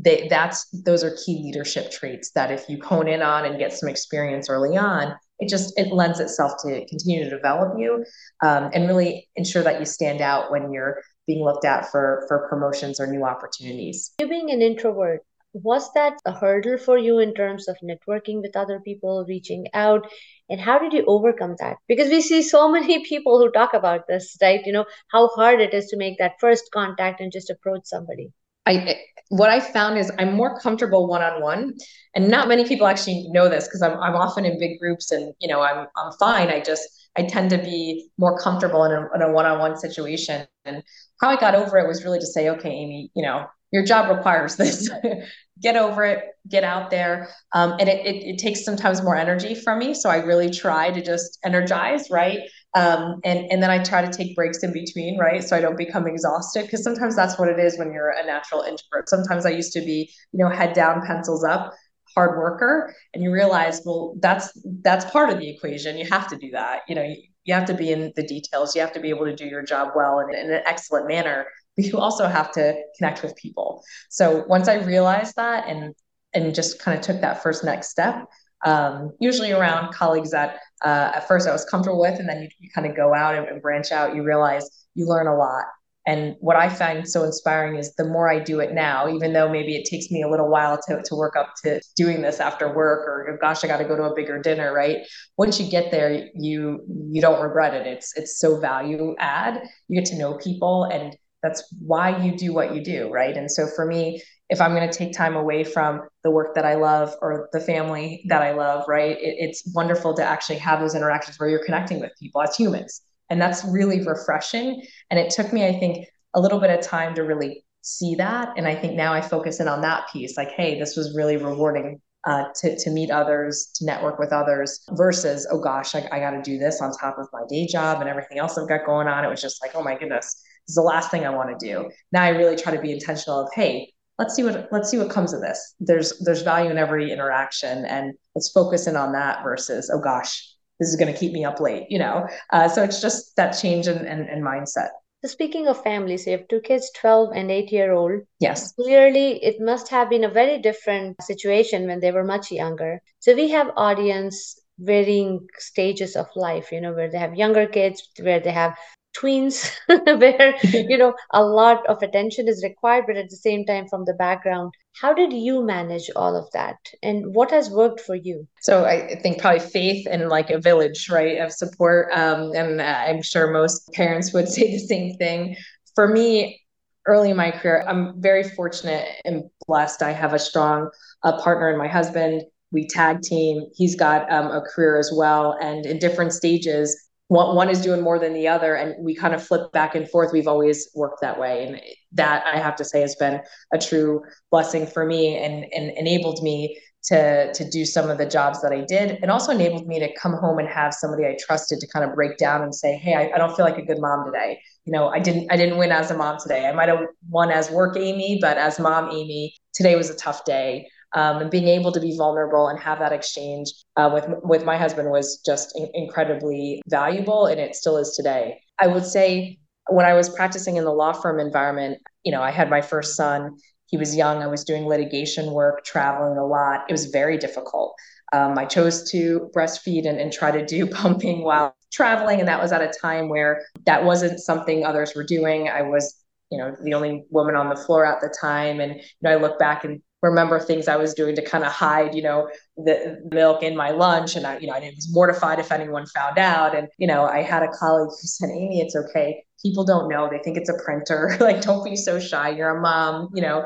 they, 0.00 0.26
that's 0.28 0.66
those 0.70 1.04
are 1.04 1.16
key 1.24 1.42
leadership 1.44 1.92
traits 1.92 2.30
that 2.30 2.50
if 2.50 2.66
you 2.68 2.82
hone 2.82 3.06
in 3.06 3.20
on 3.20 3.44
and 3.44 3.58
get 3.58 3.72
some 3.72 3.88
experience 3.88 4.48
early 4.48 4.76
on 4.78 5.14
it 5.38 5.48
just 5.48 5.78
it 5.78 5.92
lends 5.92 6.18
itself 6.18 6.52
to 6.62 6.86
continue 6.86 7.22
to 7.22 7.30
develop 7.30 7.78
you 7.78 8.04
um, 8.42 8.70
and 8.72 8.88
really 8.88 9.28
ensure 9.36 9.62
that 9.62 9.78
you 9.78 9.84
stand 9.84 10.22
out 10.22 10.50
when 10.50 10.72
you're 10.72 11.02
being 11.28 11.44
looked 11.44 11.64
at 11.64 11.88
for 11.92 12.24
for 12.26 12.48
promotions 12.48 12.98
or 12.98 13.06
new 13.06 13.24
opportunities. 13.24 14.10
You 14.18 14.28
being 14.28 14.50
an 14.50 14.62
introvert, 14.62 15.20
was 15.52 15.92
that 15.92 16.18
a 16.24 16.32
hurdle 16.32 16.78
for 16.78 16.98
you 16.98 17.18
in 17.18 17.34
terms 17.34 17.68
of 17.68 17.76
networking 17.82 18.40
with 18.40 18.56
other 18.56 18.80
people, 18.80 19.24
reaching 19.28 19.66
out? 19.74 20.08
And 20.48 20.60
how 20.60 20.78
did 20.78 20.92
you 20.92 21.04
overcome 21.06 21.54
that? 21.60 21.76
Because 21.86 22.08
we 22.08 22.20
see 22.22 22.42
so 22.42 22.70
many 22.76 23.04
people 23.04 23.38
who 23.38 23.50
talk 23.50 23.74
about 23.74 24.08
this, 24.08 24.36
right? 24.42 24.64
You 24.64 24.72
know, 24.72 24.86
how 25.12 25.28
hard 25.28 25.60
it 25.60 25.74
is 25.74 25.86
to 25.88 25.96
make 25.96 26.18
that 26.18 26.40
first 26.40 26.70
contact 26.72 27.20
and 27.20 27.30
just 27.30 27.50
approach 27.50 27.82
somebody. 27.84 28.32
I 28.66 28.96
what 29.30 29.50
I 29.50 29.60
found 29.60 29.98
is 29.98 30.10
I'm 30.18 30.34
more 30.34 30.58
comfortable 30.60 31.06
one 31.06 31.22
on 31.22 31.42
one, 31.42 31.74
and 32.14 32.28
not 32.28 32.48
many 32.48 32.66
people 32.66 32.86
actually 32.86 33.26
know 33.28 33.48
this 33.48 33.64
because 33.64 33.82
I'm 33.82 33.98
I'm 33.98 34.14
often 34.14 34.44
in 34.44 34.58
big 34.58 34.78
groups 34.78 35.10
and 35.10 35.34
you 35.40 35.48
know 35.48 35.60
I'm 35.60 35.86
I'm 35.96 36.12
fine. 36.18 36.48
I 36.48 36.60
just 36.60 36.86
I 37.18 37.22
tend 37.22 37.50
to 37.50 37.58
be 37.58 38.10
more 38.16 38.38
comfortable 38.38 38.84
in 38.84 38.92
a, 38.92 39.08
in 39.14 39.22
a 39.22 39.32
one-on-one 39.32 39.76
situation. 39.76 40.46
And 40.64 40.84
how 41.20 41.30
I 41.30 41.36
got 41.36 41.56
over 41.56 41.76
it 41.78 41.88
was 41.88 42.04
really 42.04 42.20
to 42.20 42.26
say, 42.26 42.48
okay, 42.50 42.68
Ami, 42.68 43.10
you 43.14 43.24
know, 43.24 43.46
your 43.72 43.84
job 43.84 44.14
requires 44.14 44.56
this. 44.56 44.88
get 45.60 45.76
over 45.76 46.04
it, 46.04 46.24
get 46.48 46.62
out 46.62 46.90
there. 46.90 47.28
Um, 47.52 47.72
and 47.80 47.88
it, 47.88 48.06
it, 48.06 48.24
it, 48.24 48.38
takes 48.38 48.64
sometimes 48.64 49.02
more 49.02 49.16
energy 49.16 49.56
from 49.56 49.80
me. 49.80 49.92
So 49.92 50.08
I 50.08 50.18
really 50.18 50.50
try 50.50 50.92
to 50.92 51.02
just 51.02 51.38
energize, 51.44 52.08
right? 52.10 52.38
Um, 52.74 53.20
and, 53.24 53.50
and 53.50 53.60
then 53.60 53.70
I 53.70 53.82
try 53.82 54.02
to 54.02 54.10
take 54.10 54.36
breaks 54.36 54.62
in 54.62 54.72
between, 54.72 55.18
right? 55.18 55.42
So 55.42 55.56
I 55.56 55.60
don't 55.60 55.76
become 55.76 56.06
exhausted 56.06 56.62
because 56.62 56.84
sometimes 56.84 57.16
that's 57.16 57.38
what 57.38 57.48
it 57.48 57.58
is 57.58 57.76
when 57.78 57.92
you're 57.92 58.10
a 58.10 58.24
natural 58.24 58.62
introvert. 58.62 59.08
Sometimes 59.08 59.44
I 59.44 59.50
used 59.50 59.72
to 59.72 59.80
be, 59.80 60.08
you 60.32 60.44
know, 60.44 60.50
head 60.50 60.74
down, 60.74 61.04
pencils 61.04 61.44
up 61.44 61.74
hard 62.18 62.38
worker 62.38 62.94
and 63.12 63.22
you 63.22 63.30
realize 63.30 63.82
well 63.84 64.16
that's 64.20 64.46
that's 64.82 65.04
part 65.16 65.30
of 65.30 65.38
the 65.38 65.48
equation. 65.48 65.96
You 65.96 66.06
have 66.10 66.26
to 66.28 66.36
do 66.36 66.50
that. 66.50 66.80
You 66.88 66.94
know 66.96 67.02
you, 67.02 67.16
you 67.44 67.54
have 67.54 67.66
to 67.66 67.74
be 67.74 67.92
in 67.92 68.12
the 68.16 68.26
details. 68.34 68.74
You 68.74 68.80
have 68.82 68.92
to 68.92 69.00
be 69.00 69.10
able 69.14 69.26
to 69.26 69.36
do 69.42 69.46
your 69.46 69.62
job 69.62 69.92
well 69.94 70.18
and 70.20 70.34
in 70.34 70.52
an 70.52 70.62
excellent 70.66 71.06
manner 71.08 71.46
but 71.76 71.86
you 71.86 71.96
also 71.96 72.26
have 72.26 72.50
to 72.50 72.74
connect 72.96 73.22
with 73.22 73.36
people. 73.36 73.82
So 74.10 74.44
once 74.48 74.66
i 74.68 74.74
realized 74.94 75.34
that 75.36 75.68
and 75.68 75.94
and 76.34 76.54
just 76.54 76.80
kind 76.84 76.98
of 76.98 77.04
took 77.04 77.20
that 77.20 77.42
first 77.42 77.64
next 77.64 77.88
step 77.88 78.26
um, 78.64 79.12
usually 79.20 79.52
around 79.52 79.94
colleagues 79.94 80.32
that 80.32 80.58
uh, 80.84 81.12
at 81.14 81.28
first 81.28 81.48
i 81.48 81.52
was 81.52 81.64
comfortable 81.64 82.00
with 82.00 82.18
and 82.18 82.28
then 82.28 82.42
you, 82.42 82.48
you 82.58 82.68
kind 82.74 82.86
of 82.86 82.96
go 82.96 83.14
out 83.14 83.34
and, 83.36 83.46
and 83.48 83.62
branch 83.62 83.92
out 83.92 84.14
you 84.14 84.22
realize 84.22 84.64
you 84.94 85.06
learn 85.06 85.28
a 85.28 85.36
lot 85.36 85.64
and 86.08 86.36
what 86.40 86.56
I 86.56 86.70
find 86.70 87.06
so 87.06 87.22
inspiring 87.22 87.76
is 87.76 87.94
the 87.96 88.06
more 88.06 88.30
I 88.30 88.38
do 88.38 88.60
it 88.60 88.72
now, 88.72 89.10
even 89.10 89.34
though 89.34 89.46
maybe 89.46 89.76
it 89.76 89.84
takes 89.84 90.10
me 90.10 90.22
a 90.22 90.28
little 90.28 90.48
while 90.48 90.80
to, 90.88 91.02
to 91.04 91.14
work 91.14 91.36
up 91.36 91.52
to 91.64 91.82
doing 91.96 92.22
this 92.22 92.40
after 92.40 92.66
work 92.66 93.06
or 93.06 93.28
oh 93.28 93.36
gosh, 93.38 93.62
I 93.62 93.66
got 93.66 93.76
to 93.76 93.84
go 93.84 93.94
to 93.94 94.04
a 94.04 94.14
bigger 94.14 94.40
dinner, 94.40 94.72
right? 94.72 95.06
Once 95.36 95.60
you 95.60 95.70
get 95.70 95.90
there, 95.90 96.30
you 96.34 96.80
you 97.12 97.20
don't 97.20 97.42
regret 97.42 97.74
it. 97.74 97.86
It's 97.86 98.16
it's 98.16 98.40
so 98.40 98.58
value 98.58 99.16
add. 99.18 99.62
You 99.88 100.00
get 100.00 100.08
to 100.08 100.16
know 100.16 100.38
people 100.38 100.84
and 100.84 101.14
that's 101.42 101.62
why 101.78 102.16
you 102.24 102.34
do 102.34 102.54
what 102.54 102.74
you 102.74 102.82
do, 102.82 103.10
right? 103.10 103.36
And 103.36 103.50
so 103.50 103.66
for 103.76 103.84
me, 103.84 104.22
if 104.48 104.62
I'm 104.62 104.74
going 104.74 104.88
to 104.88 104.98
take 104.98 105.12
time 105.12 105.36
away 105.36 105.62
from 105.62 106.00
the 106.24 106.30
work 106.30 106.54
that 106.54 106.64
I 106.64 106.76
love 106.76 107.14
or 107.20 107.50
the 107.52 107.60
family 107.60 108.24
that 108.28 108.40
I 108.40 108.54
love, 108.54 108.84
right? 108.88 109.18
It, 109.18 109.36
it's 109.38 109.70
wonderful 109.74 110.14
to 110.14 110.24
actually 110.24 110.58
have 110.60 110.80
those 110.80 110.94
interactions 110.94 111.38
where 111.38 111.50
you're 111.50 111.64
connecting 111.66 112.00
with 112.00 112.12
people 112.18 112.40
as 112.40 112.56
humans 112.56 113.02
and 113.30 113.40
that's 113.40 113.64
really 113.64 114.06
refreshing. 114.06 114.82
And 115.10 115.18
it 115.18 115.30
took 115.30 115.52
me, 115.52 115.66
I 115.66 115.78
think, 115.78 116.06
a 116.34 116.40
little 116.40 116.60
bit 116.60 116.70
of 116.70 116.84
time 116.84 117.14
to 117.14 117.22
really 117.22 117.64
see 117.82 118.14
that. 118.16 118.52
And 118.56 118.66
I 118.66 118.74
think 118.74 118.94
now 118.94 119.12
I 119.14 119.20
focus 119.20 119.60
in 119.60 119.68
on 119.68 119.80
that 119.82 120.08
piece 120.12 120.36
like, 120.36 120.50
hey, 120.50 120.78
this 120.78 120.96
was 120.96 121.16
really 121.16 121.36
rewarding 121.36 122.00
uh, 122.26 122.44
to, 122.56 122.76
to 122.76 122.90
meet 122.90 123.10
others, 123.10 123.70
to 123.76 123.86
network 123.86 124.18
with 124.18 124.32
others, 124.32 124.84
versus, 124.90 125.46
oh 125.50 125.60
gosh, 125.60 125.94
I, 125.94 126.06
I 126.12 126.18
got 126.18 126.32
to 126.32 126.42
do 126.42 126.58
this 126.58 126.82
on 126.82 126.92
top 126.92 127.18
of 127.18 127.28
my 127.32 127.42
day 127.48 127.66
job 127.66 128.00
and 128.00 128.10
everything 128.10 128.38
else 128.38 128.58
I've 128.58 128.68
got 128.68 128.84
going 128.84 129.08
on. 129.08 129.24
It 129.24 129.28
was 129.28 129.40
just 129.40 129.62
like, 129.62 129.74
oh 129.74 129.82
my 129.82 129.96
goodness, 129.96 130.26
this 130.66 130.70
is 130.70 130.74
the 130.74 130.82
last 130.82 131.10
thing 131.10 131.24
I 131.24 131.30
want 131.30 131.58
to 131.58 131.66
do. 131.66 131.88
Now 132.12 132.22
I 132.22 132.30
really 132.30 132.56
try 132.56 132.74
to 132.74 132.82
be 132.82 132.92
intentional 132.92 133.40
of, 133.40 133.48
hey, 133.54 133.92
let's 134.18 134.34
see 134.34 134.42
what 134.42 134.68
let's 134.72 134.90
see 134.90 134.98
what 134.98 135.10
comes 135.10 135.32
of 135.32 135.40
this. 135.40 135.74
There's 135.78 136.18
there's 136.18 136.42
value 136.42 136.70
in 136.70 136.76
every 136.76 137.12
interaction, 137.12 137.84
and 137.84 138.12
let's 138.34 138.50
focus 138.50 138.86
in 138.88 138.96
on 138.96 139.12
that 139.12 139.44
versus, 139.44 139.90
oh 139.94 140.00
gosh, 140.00 140.54
this 140.78 140.88
is 140.88 140.96
going 140.96 141.12
to 141.12 141.18
keep 141.18 141.32
me 141.32 141.44
up 141.44 141.60
late, 141.60 141.86
you 141.88 141.98
know? 141.98 142.26
Uh, 142.50 142.68
so 142.68 142.82
it's 142.82 143.00
just 143.00 143.36
that 143.36 143.52
change 143.52 143.86
in, 143.88 144.06
in, 144.06 144.28
in 144.28 144.42
mindset. 144.42 144.90
So 145.24 145.28
speaking 145.28 145.66
of 145.66 145.82
families, 145.82 146.26
you 146.26 146.32
have 146.32 146.46
two 146.46 146.60
kids, 146.60 146.90
12 146.94 147.32
and 147.34 147.50
8 147.50 147.72
year 147.72 147.92
old. 147.92 148.20
Yes. 148.38 148.72
Clearly, 148.74 149.42
it 149.42 149.56
must 149.60 149.88
have 149.88 150.08
been 150.08 150.24
a 150.24 150.28
very 150.28 150.58
different 150.58 151.20
situation 151.22 151.86
when 151.86 151.98
they 151.98 152.12
were 152.12 152.24
much 152.24 152.52
younger. 152.52 153.00
So 153.18 153.34
we 153.34 153.50
have 153.50 153.72
audience 153.76 154.60
varying 154.78 155.48
stages 155.58 156.14
of 156.14 156.26
life, 156.36 156.70
you 156.70 156.80
know, 156.80 156.92
where 156.92 157.10
they 157.10 157.18
have 157.18 157.34
younger 157.34 157.66
kids, 157.66 158.08
where 158.20 158.38
they 158.38 158.52
have 158.52 158.76
tweens 159.18 159.70
where 160.20 160.54
you 160.62 160.96
know 160.96 161.14
a 161.32 161.42
lot 161.42 161.86
of 161.86 162.02
attention 162.02 162.48
is 162.48 162.62
required 162.62 163.04
but 163.06 163.16
at 163.16 163.28
the 163.30 163.36
same 163.36 163.64
time 163.64 163.86
from 163.88 164.04
the 164.04 164.14
background 164.14 164.72
how 165.00 165.14
did 165.14 165.32
you 165.32 165.64
manage 165.64 166.10
all 166.16 166.34
of 166.34 166.50
that? 166.52 166.76
And 167.04 167.34
what 167.34 167.52
has 167.52 167.70
worked 167.70 168.00
for 168.00 168.16
you? 168.16 168.48
So 168.62 168.84
i 168.84 169.16
think 169.22 169.40
probably 169.40 169.60
faith 169.60 170.06
and 170.10 170.28
like 170.28 170.50
a 170.50 170.58
village 170.58 171.08
right 171.08 171.38
of 171.38 171.52
support 171.52 172.08
um, 172.12 172.52
and 172.54 172.82
i'm 172.82 173.22
sure 173.22 173.50
most 173.50 173.92
parents 173.92 174.32
would 174.32 174.48
say 174.56 174.72
the 174.72 174.78
same 174.78 175.14
thing. 175.16 175.56
For 175.94 176.08
me 176.08 176.60
early 177.06 177.30
in 177.30 177.36
my 177.36 177.50
career 177.50 177.84
i'm 177.88 178.20
very 178.20 178.44
fortunate 178.44 179.06
and 179.24 179.44
blessed. 179.66 180.02
I 180.02 180.12
have 180.12 180.34
a 180.34 180.38
strong 180.38 180.90
uh, 181.22 181.40
partner 181.40 181.70
in 181.70 181.78
my 181.78 181.88
husband. 181.88 182.42
We 182.70 182.86
tag 182.86 183.22
team. 183.22 183.66
He's 183.74 183.94
got 183.94 184.30
um, 184.30 184.50
a 184.50 184.60
career 184.60 184.98
as 184.98 185.10
well. 185.14 185.56
And 185.60 185.86
in 185.86 185.98
different 185.98 186.32
stages 186.32 187.07
one, 187.28 187.54
one 187.54 187.70
is 187.70 187.80
doing 187.80 188.00
more 188.00 188.18
than 188.18 188.34
the 188.34 188.48
other 188.48 188.74
and 188.74 188.94
we 189.04 189.14
kind 189.14 189.34
of 189.34 189.46
flip 189.46 189.70
back 189.72 189.94
and 189.94 190.08
forth. 190.10 190.32
We've 190.32 190.48
always 190.48 190.90
worked 190.94 191.20
that 191.20 191.38
way 191.38 191.66
and 191.66 191.80
that 192.12 192.44
i 192.46 192.58
have 192.58 192.76
to 192.76 192.84
say 192.84 193.00
has 193.00 193.14
been 193.16 193.40
a 193.72 193.78
true 193.78 194.22
blessing 194.50 194.86
for 194.86 195.04
me 195.04 195.36
and, 195.36 195.66
and 195.72 195.90
enabled 195.96 196.42
me 196.42 196.78
to 197.04 197.52
to 197.52 197.68
do 197.70 197.84
some 197.84 198.10
of 198.10 198.18
the 198.18 198.26
jobs 198.26 198.60
that 198.62 198.72
i 198.72 198.80
did 198.80 199.18
and 199.22 199.30
also 199.30 199.52
enabled 199.52 199.86
me 199.86 199.98
to 199.98 200.12
come 200.14 200.32
home 200.32 200.58
and 200.58 200.68
have 200.68 200.92
somebody 200.92 201.24
i 201.24 201.36
trusted 201.38 201.78
to 201.78 201.86
kind 201.88 202.04
of 202.08 202.14
break 202.14 202.36
down 202.38 202.62
and 202.62 202.74
say 202.74 202.96
hey 202.96 203.14
I, 203.14 203.30
I 203.34 203.38
don't 203.38 203.54
feel 203.54 203.64
like 203.64 203.78
a 203.78 203.82
good 203.82 204.00
mom 204.00 204.24
today. 204.24 204.60
You 204.84 204.92
know 204.92 205.08
i 205.08 205.18
didn't 205.18 205.52
i 205.52 205.56
didn't 205.56 205.78
win 205.78 205.92
as 205.92 206.10
a 206.10 206.16
mom 206.16 206.38
today. 206.42 206.66
I 206.66 206.72
might 206.72 206.88
have 206.88 207.04
won 207.28 207.50
as 207.50 207.70
work 207.70 207.96
ami 207.96 208.38
but 208.40 208.56
as 208.56 208.78
mom 208.78 209.04
ami 209.10 209.54
today 209.74 209.96
was 209.96 210.10
a 210.10 210.16
tough 210.16 210.44
day 210.44 210.88
um, 211.14 211.40
and 211.40 211.50
being 211.50 211.68
able 211.68 211.92
to 211.92 212.00
be 212.00 212.16
vulnerable 212.16 212.68
and 212.68 212.78
have 212.78 212.98
that 212.98 213.12
exchange 213.12 213.72
uh, 213.96 214.10
with 214.12 214.26
with 214.42 214.64
my 214.64 214.76
husband 214.76 215.10
was 215.10 215.40
just 215.44 215.76
in- 215.76 215.90
incredibly 215.94 216.82
valuable, 216.88 217.46
and 217.46 217.60
it 217.60 217.74
still 217.74 217.96
is 217.96 218.14
today. 218.16 218.60
I 218.78 218.86
would 218.86 219.04
say 219.04 219.58
when 219.88 220.06
I 220.06 220.14
was 220.14 220.28
practicing 220.28 220.76
in 220.76 220.84
the 220.84 220.92
law 220.92 221.12
firm 221.12 221.40
environment, 221.40 221.98
you 222.24 222.32
know, 222.32 222.42
I 222.42 222.50
had 222.50 222.68
my 222.70 222.80
first 222.80 223.16
son. 223.16 223.56
He 223.86 223.96
was 223.96 224.14
young. 224.14 224.42
I 224.42 224.46
was 224.46 224.64
doing 224.64 224.86
litigation 224.86 225.52
work, 225.52 225.82
traveling 225.84 226.36
a 226.36 226.44
lot. 226.44 226.84
It 226.88 226.92
was 226.92 227.06
very 227.06 227.38
difficult. 227.38 227.94
Um, 228.34 228.58
I 228.58 228.66
chose 228.66 229.10
to 229.12 229.50
breastfeed 229.56 230.06
and, 230.06 230.20
and 230.20 230.30
try 230.30 230.50
to 230.50 230.64
do 230.64 230.86
pumping 231.00 231.42
while 231.42 231.74
traveling, 231.90 232.38
and 232.40 232.48
that 232.48 232.60
was 232.60 232.70
at 232.70 232.82
a 232.82 232.92
time 233.00 233.30
where 233.30 233.62
that 233.86 234.04
wasn't 234.04 234.40
something 234.40 234.84
others 234.84 235.14
were 235.14 235.24
doing. 235.24 235.68
I 235.68 235.82
was 235.82 236.22
you 236.50 236.58
know, 236.58 236.74
the 236.82 236.94
only 236.94 237.24
woman 237.30 237.54
on 237.56 237.68
the 237.68 237.76
floor 237.76 238.06
at 238.06 238.20
the 238.20 238.34
time. 238.40 238.80
And, 238.80 238.94
you 238.94 239.02
know, 239.22 239.30
I 239.30 239.36
look 239.36 239.58
back 239.58 239.84
and 239.84 240.00
remember 240.22 240.58
things 240.58 240.88
I 240.88 240.96
was 240.96 241.14
doing 241.14 241.36
to 241.36 241.42
kind 241.42 241.64
of 241.64 241.72
hide, 241.72 242.14
you 242.14 242.22
know, 242.22 242.48
the 242.76 243.20
milk 243.30 243.62
in 243.62 243.76
my 243.76 243.90
lunch. 243.90 244.36
And 244.36 244.46
I, 244.46 244.58
you 244.58 244.66
know, 244.66 244.74
I 244.74 244.80
was 244.80 245.12
mortified 245.12 245.58
if 245.58 245.70
anyone 245.70 246.06
found 246.06 246.38
out. 246.38 246.76
And, 246.76 246.88
you 246.98 247.06
know, 247.06 247.24
I 247.24 247.42
had 247.42 247.62
a 247.62 247.68
colleague 247.68 248.08
who 248.08 248.26
said, 248.26 248.50
Ami, 248.50 248.80
it's 248.80 248.96
okay. 248.96 249.44
People 249.62 249.84
don't 249.84 250.08
know. 250.08 250.28
They 250.30 250.38
think 250.38 250.56
it's 250.56 250.68
a 250.68 250.78
printer. 250.84 251.36
like, 251.40 251.60
don't 251.60 251.84
be 251.84 251.96
so 251.96 252.18
shy. 252.18 252.50
You're 252.50 252.76
a 252.76 252.80
mom, 252.80 253.28
you 253.34 253.42
know, 253.42 253.64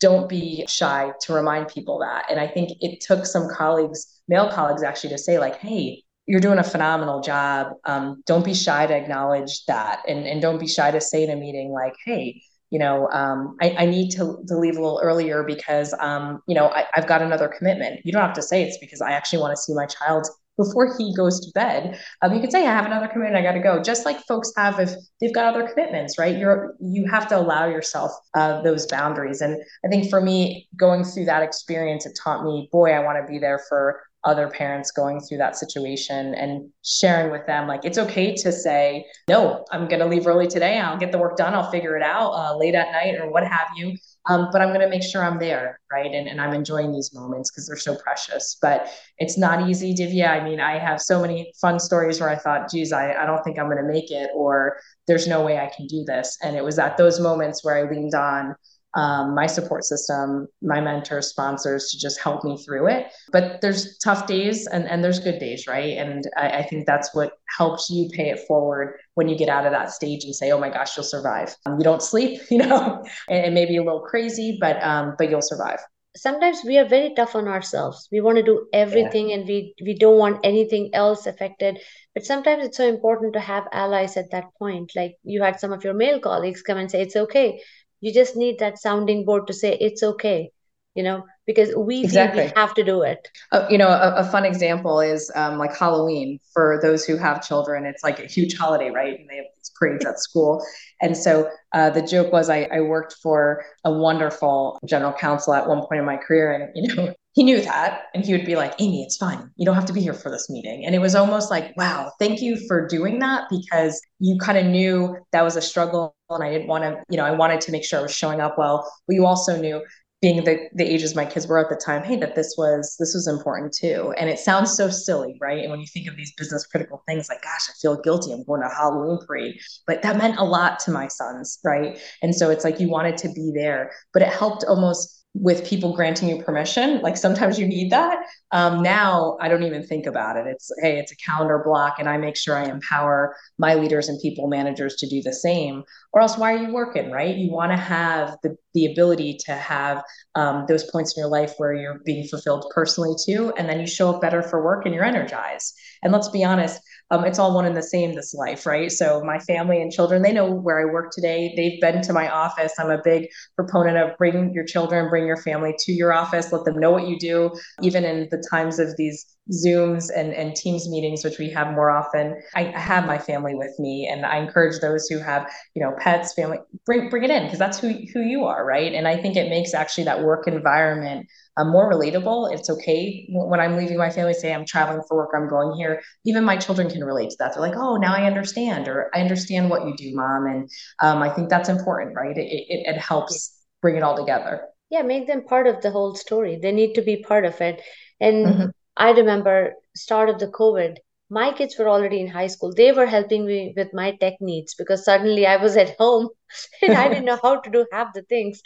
don't 0.00 0.28
be 0.28 0.64
shy 0.68 1.12
to 1.22 1.32
remind 1.32 1.68
people 1.68 2.00
that. 2.00 2.30
And 2.30 2.40
I 2.40 2.48
think 2.48 2.72
it 2.80 3.00
took 3.00 3.24
some 3.24 3.48
colleagues, 3.48 4.20
male 4.28 4.50
colleagues 4.50 4.82
actually 4.82 5.10
to 5.10 5.18
say 5.18 5.38
like, 5.38 5.58
hey, 5.58 6.02
you're 6.26 6.40
doing 6.40 6.58
a 6.58 6.64
phenomenal 6.64 7.20
job. 7.20 7.74
Um, 7.84 8.22
don't 8.26 8.44
be 8.44 8.54
shy 8.54 8.86
to 8.86 8.94
acknowledge 8.94 9.64
that. 9.66 10.02
And, 10.08 10.26
and 10.26 10.40
don't 10.40 10.58
be 10.58 10.68
shy 10.68 10.90
to 10.90 11.00
say 11.00 11.24
in 11.24 11.30
a 11.30 11.36
meeting 11.36 11.70
like, 11.70 11.94
hey, 12.04 12.42
you 12.72 12.78
know, 12.78 13.06
um, 13.10 13.54
I, 13.60 13.74
I, 13.80 13.84
need 13.84 14.12
to, 14.12 14.42
to 14.48 14.56
leave 14.56 14.78
a 14.78 14.80
little 14.80 14.98
earlier 15.02 15.42
because, 15.42 15.94
um, 16.00 16.42
you 16.48 16.54
know, 16.54 16.68
I, 16.68 16.86
have 16.94 17.06
got 17.06 17.20
another 17.20 17.46
commitment. 17.46 18.00
You 18.02 18.12
don't 18.12 18.22
have 18.22 18.32
to 18.32 18.42
say 18.42 18.62
it's 18.62 18.78
because 18.78 19.02
I 19.02 19.12
actually 19.12 19.40
want 19.40 19.54
to 19.54 19.60
see 19.60 19.74
my 19.74 19.84
child 19.84 20.26
before 20.56 20.96
he 20.96 21.14
goes 21.14 21.40
to 21.40 21.52
bed. 21.52 22.00
Um, 22.20 22.34
you 22.34 22.40
could 22.40 22.52
say, 22.52 22.66
I 22.66 22.70
have 22.70 22.86
another 22.86 23.08
commitment. 23.08 23.36
I 23.36 23.42
got 23.42 23.52
to 23.52 23.60
go. 23.60 23.82
Just 23.82 24.04
like 24.04 24.20
folks 24.26 24.52
have 24.56 24.78
if 24.78 24.94
they've 25.20 25.34
got 25.34 25.54
other 25.54 25.66
commitments, 25.68 26.18
right? 26.18 26.36
You're, 26.36 26.74
you 26.80 27.06
have 27.10 27.28
to 27.28 27.38
allow 27.38 27.66
yourself 27.66 28.12
uh, 28.34 28.62
those 28.62 28.86
boundaries. 28.86 29.40
And 29.40 29.62
I 29.84 29.88
think 29.88 30.10
for 30.10 30.20
me, 30.20 30.68
going 30.76 31.04
through 31.04 31.26
that 31.26 31.42
experience, 31.42 32.06
it 32.06 32.18
taught 32.22 32.44
me, 32.44 32.68
boy, 32.70 32.90
I 32.90 33.00
want 33.00 33.24
to 33.24 33.30
be 33.30 33.38
there 33.38 33.60
for 33.68 34.00
other 34.24 34.48
parents 34.48 34.92
going 34.92 35.20
through 35.20 35.38
that 35.38 35.56
situation 35.56 36.34
and 36.34 36.70
sharing 36.84 37.32
with 37.32 37.44
them 37.46 37.66
like 37.66 37.84
it's 37.84 37.98
okay 37.98 38.34
to 38.34 38.52
say 38.52 39.04
no 39.28 39.64
i'm 39.72 39.88
going 39.88 39.98
to 39.98 40.06
leave 40.06 40.26
early 40.28 40.46
today 40.46 40.78
i'll 40.78 40.96
get 40.96 41.10
the 41.10 41.18
work 41.18 41.36
done 41.36 41.54
i'll 41.54 41.70
figure 41.70 41.96
it 41.96 42.02
out 42.02 42.30
uh, 42.30 42.56
late 42.56 42.74
at 42.74 42.92
night 42.92 43.16
or 43.20 43.28
what 43.30 43.44
have 43.44 43.66
you 43.76 43.96
um, 44.26 44.48
but 44.52 44.60
i'm 44.60 44.68
going 44.68 44.80
to 44.80 44.88
make 44.88 45.02
sure 45.02 45.24
i'm 45.24 45.38
there 45.38 45.80
right? 45.92 46.12
And, 46.12 46.26
and 46.26 46.40
i'm 46.40 46.54
enjoying 46.54 46.92
these 46.92 47.12
moments 47.14 47.50
because 47.50 47.66
they're 47.66 47.76
so 47.76 47.94
precious. 47.94 48.56
But 48.60 48.88
it's 49.18 49.36
not 49.36 49.68
easy 49.68 49.94
divya. 49.94 50.28
I 50.28 50.42
mean 50.42 50.60
i 50.60 50.78
have 50.78 51.00
so 51.00 51.20
many 51.20 51.52
fun 51.60 51.78
stories 51.78 52.20
where 52.20 52.30
i 52.30 52.36
thought 52.36 52.70
geez 52.70 52.92
i, 52.92 53.12
I 53.12 53.26
don't 53.26 53.42
think 53.44 53.58
i'm 53.58 53.66
going 53.66 53.84
to 53.84 53.92
make 53.92 54.10
it 54.10 54.30
or 54.34 54.78
there's 55.06 55.26
no 55.26 55.44
way 55.44 55.58
i 55.58 55.70
can 55.74 55.86
do 55.86 56.04
this. 56.04 56.38
And 56.42 56.56
it 56.56 56.64
was 56.64 56.78
at 56.78 56.96
those 56.96 57.20
moments 57.20 57.64
where 57.64 57.76
i 57.76 57.90
leaned 57.90 58.14
on 58.14 58.54
um, 58.94 59.34
my 59.34 59.46
support 59.46 59.84
system, 59.84 60.46
my 60.60 60.80
mentors, 60.80 61.28
sponsors 61.28 61.88
to 61.90 61.98
just 61.98 62.20
help 62.20 62.44
me 62.44 62.62
through 62.62 62.88
it. 62.88 63.06
But 63.32 63.60
there's 63.60 63.98
tough 63.98 64.26
days 64.26 64.66
and, 64.66 64.88
and 64.88 65.02
there's 65.02 65.18
good 65.18 65.38
days, 65.38 65.66
right? 65.66 65.96
And 65.96 66.28
I, 66.36 66.58
I 66.58 66.62
think 66.62 66.86
that's 66.86 67.14
what 67.14 67.32
helps 67.56 67.88
you 67.90 68.08
pay 68.10 68.30
it 68.30 68.40
forward 68.46 68.98
when 69.14 69.28
you 69.28 69.36
get 69.36 69.48
out 69.48 69.66
of 69.66 69.72
that 69.72 69.90
stage 69.90 70.24
and 70.24 70.34
say, 70.34 70.50
oh 70.50 70.60
my 70.60 70.68
gosh, 70.68 70.96
you'll 70.96 71.04
survive. 71.04 71.54
Um, 71.66 71.78
you 71.78 71.84
don't 71.84 72.02
sleep, 72.02 72.40
you 72.50 72.58
know, 72.58 73.04
and 73.28 73.46
it 73.46 73.52
may 73.52 73.66
be 73.66 73.76
a 73.76 73.82
little 73.82 74.00
crazy, 74.00 74.58
but 74.60 74.82
um, 74.82 75.14
but 75.18 75.30
you'll 75.30 75.42
survive 75.42 75.80
sometimes 76.16 76.60
we 76.64 76.76
are 76.76 76.84
very 76.84 77.14
tough 77.14 77.34
on 77.34 77.48
ourselves 77.48 78.08
we 78.12 78.20
want 78.20 78.36
to 78.36 78.42
do 78.42 78.66
everything 78.72 79.30
yeah. 79.30 79.36
and 79.36 79.48
we 79.48 79.74
we 79.82 79.94
don't 79.94 80.18
want 80.18 80.38
anything 80.44 80.90
else 80.92 81.26
affected 81.26 81.78
but 82.14 82.24
sometimes 82.24 82.64
it's 82.64 82.76
so 82.76 82.86
important 82.86 83.32
to 83.32 83.40
have 83.40 83.66
allies 83.72 84.16
at 84.18 84.30
that 84.30 84.44
point 84.58 84.92
like 84.94 85.16
you 85.24 85.42
had 85.42 85.58
some 85.58 85.72
of 85.72 85.84
your 85.84 85.94
male 85.94 86.20
colleagues 86.20 86.62
come 86.62 86.76
and 86.76 86.90
say 86.90 87.00
it's 87.00 87.16
okay 87.16 87.58
you 88.02 88.12
just 88.12 88.36
need 88.36 88.58
that 88.58 88.78
sounding 88.78 89.24
board 89.24 89.46
to 89.46 89.54
say 89.54 89.76
it's 89.80 90.02
okay 90.02 90.50
you 90.94 91.02
know 91.02 91.24
because 91.46 91.74
we 91.74 92.04
exactly. 92.04 92.44
we 92.44 92.52
have 92.54 92.74
to 92.74 92.84
do 92.84 93.02
it. 93.02 93.28
Uh, 93.50 93.66
you 93.70 93.78
know 93.78 93.88
a, 93.88 94.14
a, 94.16 94.24
fun 94.24 94.44
example 94.44 95.00
is 95.00 95.30
um, 95.34 95.58
like 95.58 95.76
halloween. 95.76 96.38
For 96.52 96.78
those 96.82 97.04
who 97.04 97.16
have 97.16 97.46
children 97.46 97.86
it's 97.86 98.02
like 98.02 98.18
a 98.20 98.26
huge 98.26 98.56
holiday 98.56 98.90
right? 98.90 99.18
And 99.18 99.28
they 99.28 99.36
have 99.36 99.46
these 99.56 99.72
parades 99.78 100.04
at 100.04 100.18
school. 100.20 100.64
And 101.00 101.16
so 101.16 101.50
uh, 101.72 101.90
the 101.90 102.02
joke 102.02 102.32
was 102.32 102.50
I, 102.50 102.64
I 102.64 102.80
worked 102.80 103.16
for 103.22 103.64
a 103.84 103.92
wonderful 103.92 104.78
general 104.86 105.12
counsel 105.12 105.54
at 105.54 105.66
one 105.66 105.80
point 105.80 106.00
in 106.00 106.04
my 106.04 106.16
career. 106.16 106.52
And 106.52 106.70
you 106.74 106.94
know 106.94 107.14
he 107.34 107.42
knew 107.42 107.60
that 107.62 108.02
and 108.14 108.24
he 108.24 108.32
would 108.32 108.44
be 108.44 108.56
like 108.56 108.74
ami 108.80 109.02
it's 109.02 109.16
fine. 109.16 109.50
You 109.56 109.64
don't 109.64 109.74
have 109.74 109.86
to 109.86 109.92
be 109.92 110.00
here 110.00 110.14
for 110.14 110.30
this 110.30 110.50
meeting. 110.50 110.84
And 110.84 110.94
it 110.94 111.00
was 111.00 111.14
almost 111.14 111.50
like 111.50 111.72
wow 111.76 112.12
thank 112.18 112.40
you 112.40 112.56
for 112.68 112.86
doing 112.86 113.18
that 113.20 113.44
because 113.50 114.00
you 114.18 114.38
kind 114.38 114.58
of 114.58 114.66
knew 114.66 115.16
that 115.32 115.42
was 115.42 115.56
a 115.56 115.62
struggle 115.62 116.14
and 116.30 116.44
i 116.44 116.50
didn't 116.50 116.68
want 116.68 116.84
to 116.84 117.02
you 117.10 117.16
know 117.16 117.24
i 117.24 117.30
wanted 117.30 117.60
to 117.60 117.72
make 117.72 117.84
sure 117.84 117.98
i 117.98 118.02
was 118.02 118.14
showing 118.14 118.40
up 118.40 118.56
well. 118.58 118.90
But 119.06 119.14
you 119.14 119.26
also 119.26 119.60
knew 119.60 119.82
being 120.20 120.44
the, 120.44 120.68
the 120.74 120.84
ages 120.84 121.16
my 121.16 121.24
kids 121.24 121.48
were 121.48 121.58
at 121.58 121.68
the 121.68 121.74
time 121.84 122.04
hey 122.04 122.16
that 122.16 122.36
this 122.36 122.54
was 122.56 122.96
this 122.98 123.14
was 123.14 123.26
important 123.26 123.72
too. 123.72 124.14
And 124.18 124.30
it 124.30 124.38
sounds 124.38 124.76
so 124.76 124.88
silly 124.88 125.36
right? 125.40 125.60
And 125.62 125.70
when 125.70 125.80
you 125.80 125.86
think 125.86 126.08
of 126.08 126.16
these 126.16 126.32
business 126.36 126.66
critical 126.66 127.02
things 127.08 127.28
like 127.28 127.42
gosh 127.42 127.68
i 127.68 127.72
feel 127.80 128.00
guilty. 128.00 128.32
I'm 128.32 128.44
going 128.44 128.62
to 128.62 128.68
halloween 128.68 129.18
parade. 129.26 129.58
But 129.86 130.02
that 130.02 130.18
meant 130.18 130.38
a 130.38 130.44
lot 130.44 130.78
to 130.80 130.90
my 130.90 131.08
sons 131.08 131.58
right? 131.64 131.98
And 132.22 132.34
so 132.34 132.50
it's 132.50 132.64
like 132.64 132.78
you 132.78 132.88
wanted 132.90 133.16
to 133.18 133.28
be 133.32 133.52
there. 133.54 133.92
But 134.12 134.22
it 134.22 134.28
helped 134.28 134.64
almost 134.68 135.21
with 135.34 135.66
people 135.66 135.94
granting 135.94 136.28
you 136.28 136.42
permission. 136.42 137.00
Like 137.00 137.16
sometimes 137.16 137.58
you 137.58 137.66
need 137.66 137.90
that. 137.90 138.18
Um, 138.50 138.82
now 138.82 139.38
I 139.40 139.48
don't 139.48 139.62
even 139.62 139.82
think 139.82 140.04
about 140.04 140.36
it. 140.36 140.46
It's 140.46 140.70
hey, 140.82 140.98
it's 140.98 141.10
a 141.10 141.16
calendar 141.16 141.62
block, 141.64 141.96
and 141.98 142.08
I 142.08 142.18
make 142.18 142.36
sure 142.36 142.54
I 142.54 142.64
empower 142.64 143.34
my 143.58 143.74
leaders 143.74 144.08
and 144.08 144.20
people 144.20 144.48
managers 144.48 144.96
to 144.96 145.08
do 145.08 145.22
the 145.22 145.32
same. 145.32 145.84
Or 146.12 146.20
else, 146.20 146.36
why 146.36 146.52
are 146.52 146.58
you 146.58 146.72
working? 146.72 147.10
Right? 147.10 147.34
You 147.34 147.50
want 147.50 147.72
to 147.72 147.78
have 147.78 148.36
the 148.42 148.56
the 148.74 148.92
ability 148.92 149.38
to 149.46 149.52
have 149.52 150.02
um, 150.34 150.66
those 150.68 150.90
points 150.90 151.16
in 151.16 151.20
your 151.22 151.30
life 151.30 151.54
where 151.56 151.72
you're 151.72 152.00
being 152.04 152.26
fulfilled 152.28 152.70
personally 152.74 153.16
too, 153.24 153.54
and 153.56 153.68
then 153.68 153.80
you 153.80 153.86
show 153.86 154.10
up 154.10 154.20
better 154.20 154.42
for 154.42 154.62
work 154.62 154.84
and 154.84 154.94
you're 154.94 155.04
energized. 155.04 155.74
And 156.02 156.12
let's 156.12 156.28
be 156.28 156.44
honest, 156.44 156.80
um, 157.10 157.24
it's 157.24 157.38
all 157.38 157.54
one 157.54 157.64
and 157.64 157.76
the 157.76 157.82
same 157.82 158.14
this 158.14 158.34
life, 158.34 158.66
right? 158.66 158.90
So 158.90 159.22
my 159.24 159.38
family 159.38 159.82
and 159.82 159.92
children, 159.92 160.22
they 160.22 160.32
know 160.32 160.50
where 160.50 160.80
I 160.80 160.92
work 160.92 161.10
today. 161.12 161.52
They've 161.56 161.80
been 161.80 162.02
to 162.02 162.12
my 162.12 162.28
office. 162.28 162.72
I'm 162.78 162.90
a 162.90 163.00
big 163.02 163.28
proponent 163.56 163.98
of 163.98 164.16
bring 164.16 164.52
your 164.54 164.64
children, 164.64 165.08
bring 165.08 165.26
your 165.26 165.36
family 165.36 165.74
to 165.80 165.92
your 165.92 166.12
office, 166.12 166.52
let 166.52 166.64
them 166.64 166.78
know 166.78 166.90
what 166.90 167.08
you 167.08 167.18
do, 167.18 167.50
even 167.82 168.04
in 168.04 168.28
the 168.30 168.42
times 168.50 168.78
of 168.78 168.96
these 168.96 169.26
Zooms 169.50 170.08
and, 170.14 170.32
and 170.32 170.54
Teams 170.54 170.88
meetings, 170.88 171.24
which 171.24 171.38
we 171.38 171.50
have 171.50 171.72
more 171.72 171.90
often. 171.90 172.40
I 172.54 172.64
have 172.64 173.06
my 173.06 173.18
family 173.18 173.54
with 173.54 173.76
me, 173.78 174.08
and 174.10 174.24
I 174.24 174.36
encourage 174.38 174.80
those 174.80 175.08
who 175.08 175.18
have, 175.18 175.50
you 175.74 175.82
know, 175.82 175.92
pets, 175.98 176.32
family, 176.32 176.58
bring 176.86 177.10
bring 177.10 177.24
it 177.24 177.30
in 177.30 177.44
because 177.44 177.58
that's 177.58 177.78
who 177.80 177.92
who 178.12 178.20
you 178.20 178.44
are, 178.44 178.64
right? 178.64 178.94
And 178.94 179.08
I 179.08 179.16
think 179.16 179.36
it 179.36 179.50
makes 179.50 179.74
actually 179.74 180.04
that 180.04 180.22
work 180.22 180.46
environment 180.46 181.26
um, 181.56 181.70
more 181.70 181.92
relatable. 181.92 182.52
It's 182.52 182.70
okay 182.70 183.26
when 183.30 183.60
I'm 183.60 183.76
leaving 183.76 183.98
my 183.98 184.10
family, 184.10 184.34
say 184.34 184.52
I'm 184.54 184.64
traveling 184.64 185.02
for 185.08 185.16
work, 185.16 185.30
I'm 185.34 185.48
going 185.48 185.76
here. 185.76 186.02
Even 186.24 186.44
my 186.44 186.56
children 186.56 186.88
can 186.88 187.04
relate 187.04 187.30
to 187.30 187.36
that. 187.38 187.54
They're 187.54 187.62
like, 187.62 187.76
oh, 187.76 187.96
now 187.96 188.14
I 188.14 188.26
understand, 188.26 188.88
or 188.88 189.10
I 189.14 189.20
understand 189.20 189.70
what 189.70 189.86
you 189.86 189.94
do, 189.96 190.14
mom. 190.14 190.46
And 190.46 190.70
um, 191.00 191.22
I 191.22 191.28
think 191.30 191.48
that's 191.48 191.68
important, 191.68 192.16
right? 192.16 192.36
It, 192.36 192.46
it, 192.46 192.94
it 192.94 192.98
helps 192.98 193.58
bring 193.80 193.96
it 193.96 194.02
all 194.02 194.16
together. 194.16 194.62
Yeah, 194.90 195.02
make 195.02 195.26
them 195.26 195.44
part 195.44 195.66
of 195.66 195.80
the 195.80 195.90
whole 195.90 196.14
story. 196.14 196.58
They 196.60 196.72
need 196.72 196.94
to 196.94 197.02
be 197.02 197.22
part 197.22 197.44
of 197.44 197.60
it. 197.60 197.82
And 198.20 198.46
mm-hmm 198.46 198.70
I 198.96 199.10
remember 199.10 199.74
start 199.96 200.28
of 200.28 200.38
the 200.38 200.48
COVID, 200.48 200.98
my 201.30 201.52
kids 201.52 201.78
were 201.78 201.88
already 201.88 202.20
in 202.20 202.28
high 202.28 202.48
school. 202.48 202.72
They 202.74 202.92
were 202.92 203.06
helping 203.06 203.46
me 203.46 203.72
with 203.76 203.94
my 203.94 204.12
tech 204.16 204.34
needs 204.40 204.74
because 204.74 205.04
suddenly 205.04 205.46
I 205.46 205.56
was 205.56 205.76
at 205.76 205.96
home 205.96 206.28
and 206.82 206.94
I 206.94 207.08
didn't 207.08 207.24
know 207.24 207.38
how 207.42 207.60
to 207.60 207.70
do 207.70 207.86
half 207.90 208.12
the 208.12 208.22
things. 208.22 208.60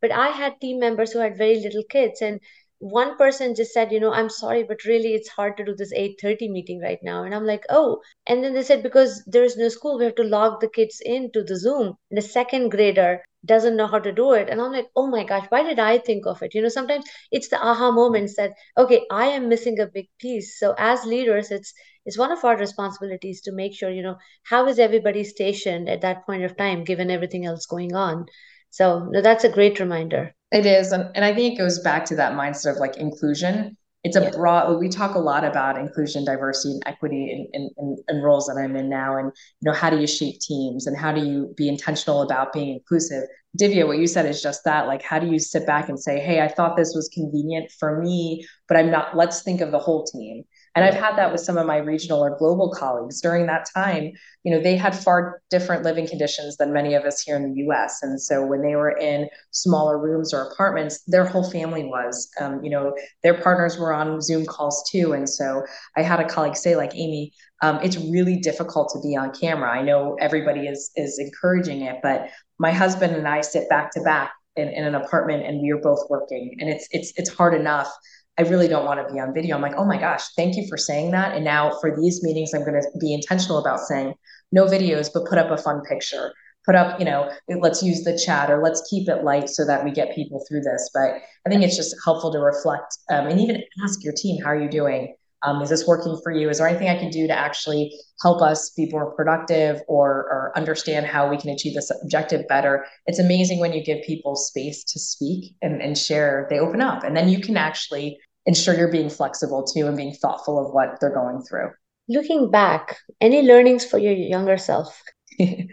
But 0.00 0.12
I 0.12 0.28
had 0.28 0.60
team 0.60 0.78
members 0.80 1.12
who 1.12 1.18
had 1.20 1.36
very 1.38 1.60
little 1.60 1.84
kids 1.90 2.20
and 2.22 2.40
one 2.78 3.16
person 3.16 3.54
just 3.54 3.72
said 3.72 3.90
you 3.90 3.98
know 3.98 4.12
i'm 4.12 4.28
sorry 4.28 4.62
but 4.62 4.84
really 4.84 5.14
it's 5.14 5.30
hard 5.30 5.56
to 5.56 5.64
do 5.64 5.74
this 5.74 5.92
8:30 5.94 6.50
meeting 6.50 6.80
right 6.80 6.98
now. 7.02 7.22
And 7.24 7.34
i'm 7.34 7.46
like 7.46 7.64
oh. 7.70 8.00
And 8.26 8.44
then 8.44 8.52
they 8.54 8.62
said 8.62 8.82
because 8.82 9.22
there 9.26 9.44
is 9.44 9.56
no 9.56 9.68
school 9.68 9.98
we 9.98 10.04
have 10.04 10.14
to 10.16 10.22
log 10.24 10.60
the 10.60 10.68
kids 10.68 11.00
into 11.02 11.42
the 11.42 11.56
zoom. 11.58 11.94
And 12.10 12.18
the 12.18 12.22
second 12.22 12.70
grader 12.70 13.24
doesn't 13.46 13.76
know 13.76 13.86
how 13.86 13.98
to 14.00 14.12
do 14.12 14.32
it. 14.32 14.50
And 14.50 14.60
i'm 14.60 14.72
like 14.72 14.88
oh 14.94 15.06
my 15.06 15.24
gosh 15.24 15.46
why 15.48 15.62
did 15.62 15.78
i 15.78 15.96
think 15.98 16.26
of 16.26 16.42
it? 16.42 16.54
You 16.54 16.60
know 16.62 16.68
sometimes 16.68 17.06
it's 17.32 17.48
the 17.48 17.58
aha 17.58 17.90
moments 17.92 18.36
that 18.36 18.52
okay 18.76 19.06
i 19.10 19.26
am 19.26 19.48
missing 19.48 19.80
a 19.80 19.86
big 19.86 20.08
piece. 20.20 20.58
So 20.58 20.74
as 20.76 21.04
leaders 21.06 21.50
it's 21.50 21.72
it's 22.04 22.18
one 22.18 22.30
of 22.30 22.44
our 22.44 22.56
responsibilities 22.58 23.40
to 23.42 23.52
make 23.52 23.74
sure 23.74 23.90
you 23.90 24.02
know 24.02 24.16
how 24.44 24.66
is 24.66 24.78
everybody 24.78 25.24
stationed 25.24 25.88
at 25.88 26.02
that 26.02 26.26
point 26.26 26.44
of 26.44 26.56
time 26.58 26.84
given 26.84 27.10
everything 27.10 27.46
else 27.46 27.64
going 27.64 27.94
on 27.94 28.26
so 28.70 29.08
no, 29.10 29.22
that's 29.22 29.44
a 29.44 29.48
great 29.48 29.78
reminder. 29.80 30.34
It 30.52 30.66
is 30.66 30.92
and, 30.92 31.10
and 31.14 31.24
i 31.24 31.34
think 31.34 31.54
it 31.54 31.58
goes 31.58 31.78
back 31.80 32.04
to 32.06 32.16
that 32.16 32.32
mindset 32.32 32.72
of 32.72 32.76
like 32.78 32.96
inclusion. 32.96 33.76
It's 34.04 34.14
a 34.16 34.22
yeah. 34.22 34.30
broad 34.30 34.78
we 34.78 34.88
talk 34.88 35.16
a 35.16 35.18
lot 35.18 35.44
about 35.44 35.76
inclusion 35.76 36.24
diversity 36.24 36.74
and 36.74 36.82
equity 36.86 37.48
in, 37.52 37.70
in, 37.76 37.96
in, 38.08 38.22
roles 38.22 38.46
that 38.46 38.56
i'm 38.56 38.76
in 38.76 38.88
now 38.88 39.16
and 39.16 39.32
you 39.60 39.68
know 39.68 39.76
how 39.76 39.90
do 39.90 39.98
you 39.98 40.06
shape 40.06 40.38
teams 40.38 40.86
and 40.86 40.96
how 40.96 41.10
do 41.12 41.26
you 41.26 41.52
be 41.56 41.68
intentional 41.68 42.22
about 42.22 42.52
being 42.52 42.74
inclusive? 42.74 43.24
Divya 43.60 43.84
what 43.86 43.98
you 43.98 44.06
said 44.06 44.26
is 44.26 44.40
just 44.40 44.62
that 44.64 44.86
like 44.86 45.02
how 45.02 45.18
do 45.18 45.26
you 45.26 45.40
sit 45.40 45.66
back 45.66 45.88
and 45.88 45.98
say 45.98 46.20
hey 46.20 46.40
i 46.40 46.46
thought 46.46 46.76
this 46.76 46.92
was 46.94 47.08
convenient 47.12 47.70
for 47.80 48.00
me 48.00 48.46
but 48.68 48.76
i'm 48.76 48.90
not 48.90 49.16
let's 49.16 49.42
think 49.42 49.60
of 49.60 49.72
the 49.72 49.78
whole 49.80 50.04
team 50.04 50.44
And 50.76 50.84
I've 50.84 50.94
had 50.94 51.16
that 51.16 51.32
with 51.32 51.40
some 51.40 51.56
of 51.56 51.66
my 51.66 51.78
regional 51.78 52.22
or 52.22 52.36
global 52.36 52.70
colleagues 52.70 53.22
during 53.22 53.46
that 53.46 53.66
time. 53.74 54.12
You 54.44 54.54
know, 54.54 54.60
they 54.60 54.76
had 54.76 54.94
far 54.94 55.40
different 55.48 55.84
living 55.84 56.06
conditions 56.06 56.58
than 56.58 56.70
many 56.70 56.92
of 56.92 57.04
us 57.04 57.22
here 57.22 57.34
in 57.34 57.50
the 57.50 57.62
US. 57.62 58.02
And 58.02 58.20
so 58.20 58.44
when 58.44 58.60
they 58.60 58.76
were 58.76 58.90
in 58.90 59.30
smaller 59.52 59.98
rooms 59.98 60.34
or 60.34 60.42
apartments, 60.42 61.02
their 61.06 61.24
whole 61.24 61.50
family 61.50 61.84
was, 61.84 62.28
um, 62.38 62.62
you 62.62 62.68
know, 62.68 62.94
their 63.22 63.40
partners 63.40 63.78
were 63.78 63.94
on 63.94 64.20
Zoom 64.20 64.44
calls 64.44 64.86
too. 64.92 65.14
And 65.14 65.26
so 65.26 65.64
I 65.96 66.02
had 66.02 66.20
a 66.20 66.28
colleague 66.28 66.56
say, 66.56 66.76
like, 66.76 66.92
Ami, 66.92 67.32
um, 67.62 67.80
it's 67.82 67.96
really 67.96 68.36
difficult 68.36 68.90
to 68.92 69.00
be 69.00 69.16
on 69.16 69.32
camera. 69.32 69.70
I 69.70 69.80
know 69.80 70.18
everybody 70.20 70.66
is 70.66 70.90
is 70.94 71.18
encouraging 71.18 71.80
it, 71.80 72.00
but 72.02 72.28
my 72.58 72.70
husband 72.70 73.16
and 73.16 73.26
I 73.26 73.40
sit 73.40 73.66
back 73.70 73.92
to 73.92 74.02
back 74.02 74.32
in, 74.56 74.68
in 74.68 74.84
an 74.84 74.94
apartment 74.94 75.44
and 75.46 75.62
we 75.62 75.70
are 75.70 75.80
both 75.80 76.00
working 76.10 76.56
and 76.60 76.68
it's 76.68 76.88
it's 76.90 77.12
it's 77.16 77.30
hard 77.30 77.54
enough 77.54 77.90
I 78.38 78.42
really 78.42 78.68
don't 78.68 78.84
want 78.84 79.06
to 79.06 79.12
be 79.12 79.18
on 79.18 79.32
video. 79.32 79.56
I'm 79.56 79.62
like, 79.62 79.76
oh 79.76 79.86
my 79.86 79.98
gosh, 79.98 80.28
thank 80.36 80.56
you 80.56 80.66
for 80.68 80.76
saying 80.76 81.10
that. 81.12 81.34
And 81.34 81.44
now 81.44 81.78
for 81.80 81.96
these 81.96 82.22
meetings, 82.22 82.52
I'm 82.52 82.64
going 82.64 82.80
to 82.80 82.98
be 83.00 83.14
intentional 83.14 83.58
about 83.58 83.80
saying 83.80 84.14
no 84.52 84.66
videos, 84.66 85.08
but 85.12 85.26
put 85.26 85.38
up 85.38 85.50
a 85.50 85.56
fun 85.56 85.82
picture. 85.88 86.32
Put 86.66 86.74
up, 86.74 86.98
you 86.98 87.06
know, 87.06 87.30
let's 87.48 87.82
use 87.82 88.02
the 88.02 88.18
chat 88.18 88.50
or 88.50 88.60
let's 88.62 88.86
keep 88.90 89.08
it 89.08 89.22
light 89.22 89.48
so 89.48 89.64
that 89.64 89.84
we 89.84 89.90
get 89.92 90.14
people 90.14 90.44
through 90.48 90.62
this. 90.62 90.90
But 90.92 91.14
I 91.46 91.48
think 91.48 91.62
it's 91.62 91.76
just 91.76 91.94
helpful 92.04 92.32
to 92.32 92.40
reflect 92.40 92.98
um, 93.08 93.26
and 93.26 93.40
even 93.40 93.62
ask 93.84 94.02
your 94.02 94.12
team, 94.12 94.42
how 94.42 94.50
are 94.50 94.60
you 94.60 94.68
doing? 94.68 95.14
Um, 95.42 95.62
is 95.62 95.70
this 95.70 95.86
working 95.86 96.18
for 96.24 96.32
you? 96.32 96.50
Is 96.50 96.58
there 96.58 96.66
anything 96.66 96.88
I 96.88 96.98
can 96.98 97.10
do 97.10 97.28
to 97.28 97.32
actually 97.32 97.92
help 98.20 98.42
us 98.42 98.70
be 98.70 98.88
more 98.90 99.14
productive 99.14 99.80
or, 99.86 100.10
or 100.10 100.52
understand 100.56 101.06
how 101.06 101.28
we 101.28 101.36
can 101.36 101.50
achieve 101.50 101.74
this 101.74 101.92
objective 102.02 102.48
better? 102.48 102.84
It's 103.06 103.20
amazing 103.20 103.60
when 103.60 103.72
you 103.72 103.84
give 103.84 104.02
people 104.04 104.34
space 104.34 104.82
to 104.84 104.98
speak 104.98 105.54
and, 105.62 105.80
and 105.80 105.96
share, 105.96 106.48
they 106.50 106.58
open 106.58 106.80
up. 106.80 107.04
And 107.04 107.16
then 107.16 107.28
you 107.28 107.40
can 107.40 107.56
actually 107.56 108.18
ensure 108.46 108.74
you're 108.74 108.90
being 108.90 109.10
flexible 109.10 109.64
too 109.64 109.86
and 109.86 109.96
being 109.96 110.14
thoughtful 110.14 110.64
of 110.64 110.72
what 110.72 110.98
they're 111.00 111.14
going 111.14 111.42
through. 111.42 111.70
Looking 112.08 112.50
back, 112.50 112.98
any 113.20 113.42
learnings 113.42 113.84
for 113.84 113.98
your 113.98 114.12
younger 114.12 114.56
self? 114.56 115.02
you 115.38 115.68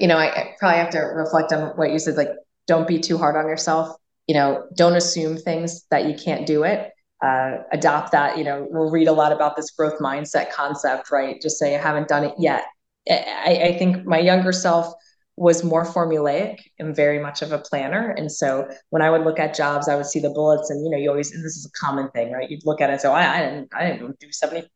know, 0.00 0.18
I, 0.18 0.26
I 0.26 0.54
probably 0.58 0.78
have 0.78 0.90
to 0.90 1.00
reflect 1.00 1.52
on 1.52 1.76
what 1.76 1.92
you 1.92 1.98
said 1.98 2.16
like, 2.16 2.30
don't 2.66 2.88
be 2.88 2.98
too 2.98 3.16
hard 3.16 3.36
on 3.36 3.48
yourself. 3.48 3.96
You 4.26 4.34
know, 4.34 4.64
don't 4.76 4.96
assume 4.96 5.38
things 5.38 5.84
that 5.90 6.06
you 6.06 6.14
can't 6.14 6.46
do 6.46 6.64
it 6.64 6.90
uh, 7.22 7.58
adopt 7.72 8.12
that. 8.12 8.38
You 8.38 8.44
know, 8.44 8.66
we'll 8.70 8.90
read 8.90 9.08
a 9.08 9.12
lot 9.12 9.32
about 9.32 9.56
this 9.56 9.70
growth 9.70 9.98
mindset 10.00 10.52
concept, 10.52 11.10
right? 11.10 11.40
Just 11.40 11.58
say, 11.58 11.76
I 11.76 11.80
haven't 11.80 12.08
done 12.08 12.24
it 12.24 12.34
yet. 12.38 12.64
I, 13.10 13.60
I 13.64 13.78
think 13.78 14.04
my 14.04 14.18
younger 14.18 14.52
self 14.52 14.92
was 15.38 15.64
more 15.64 15.84
formulaic 15.84 16.58
and 16.78 16.94
very 16.94 17.18
much 17.18 17.42
of 17.42 17.52
a 17.52 17.58
planner. 17.58 18.10
And 18.10 18.30
so 18.30 18.68
when 18.90 19.02
I 19.02 19.10
would 19.10 19.22
look 19.22 19.38
at 19.38 19.54
jobs, 19.54 19.88
I 19.88 19.96
would 19.96 20.06
see 20.06 20.20
the 20.20 20.30
bullets 20.30 20.70
and, 20.70 20.84
you 20.84 20.90
know, 20.90 20.98
you 20.98 21.10
always, 21.10 21.30
this 21.30 21.56
is 21.56 21.66
a 21.66 21.86
common 21.86 22.10
thing, 22.10 22.32
right? 22.32 22.50
You'd 22.50 22.66
look 22.66 22.80
at 22.80 22.90
it 22.90 22.94
and 22.94 23.00
say, 23.00 23.08
oh, 23.08 23.12
I, 23.12 23.36
I 23.36 23.40
didn't, 23.40 23.68
I 23.74 23.86
didn't 23.86 24.18
do 24.18 24.28
70% 24.28 24.66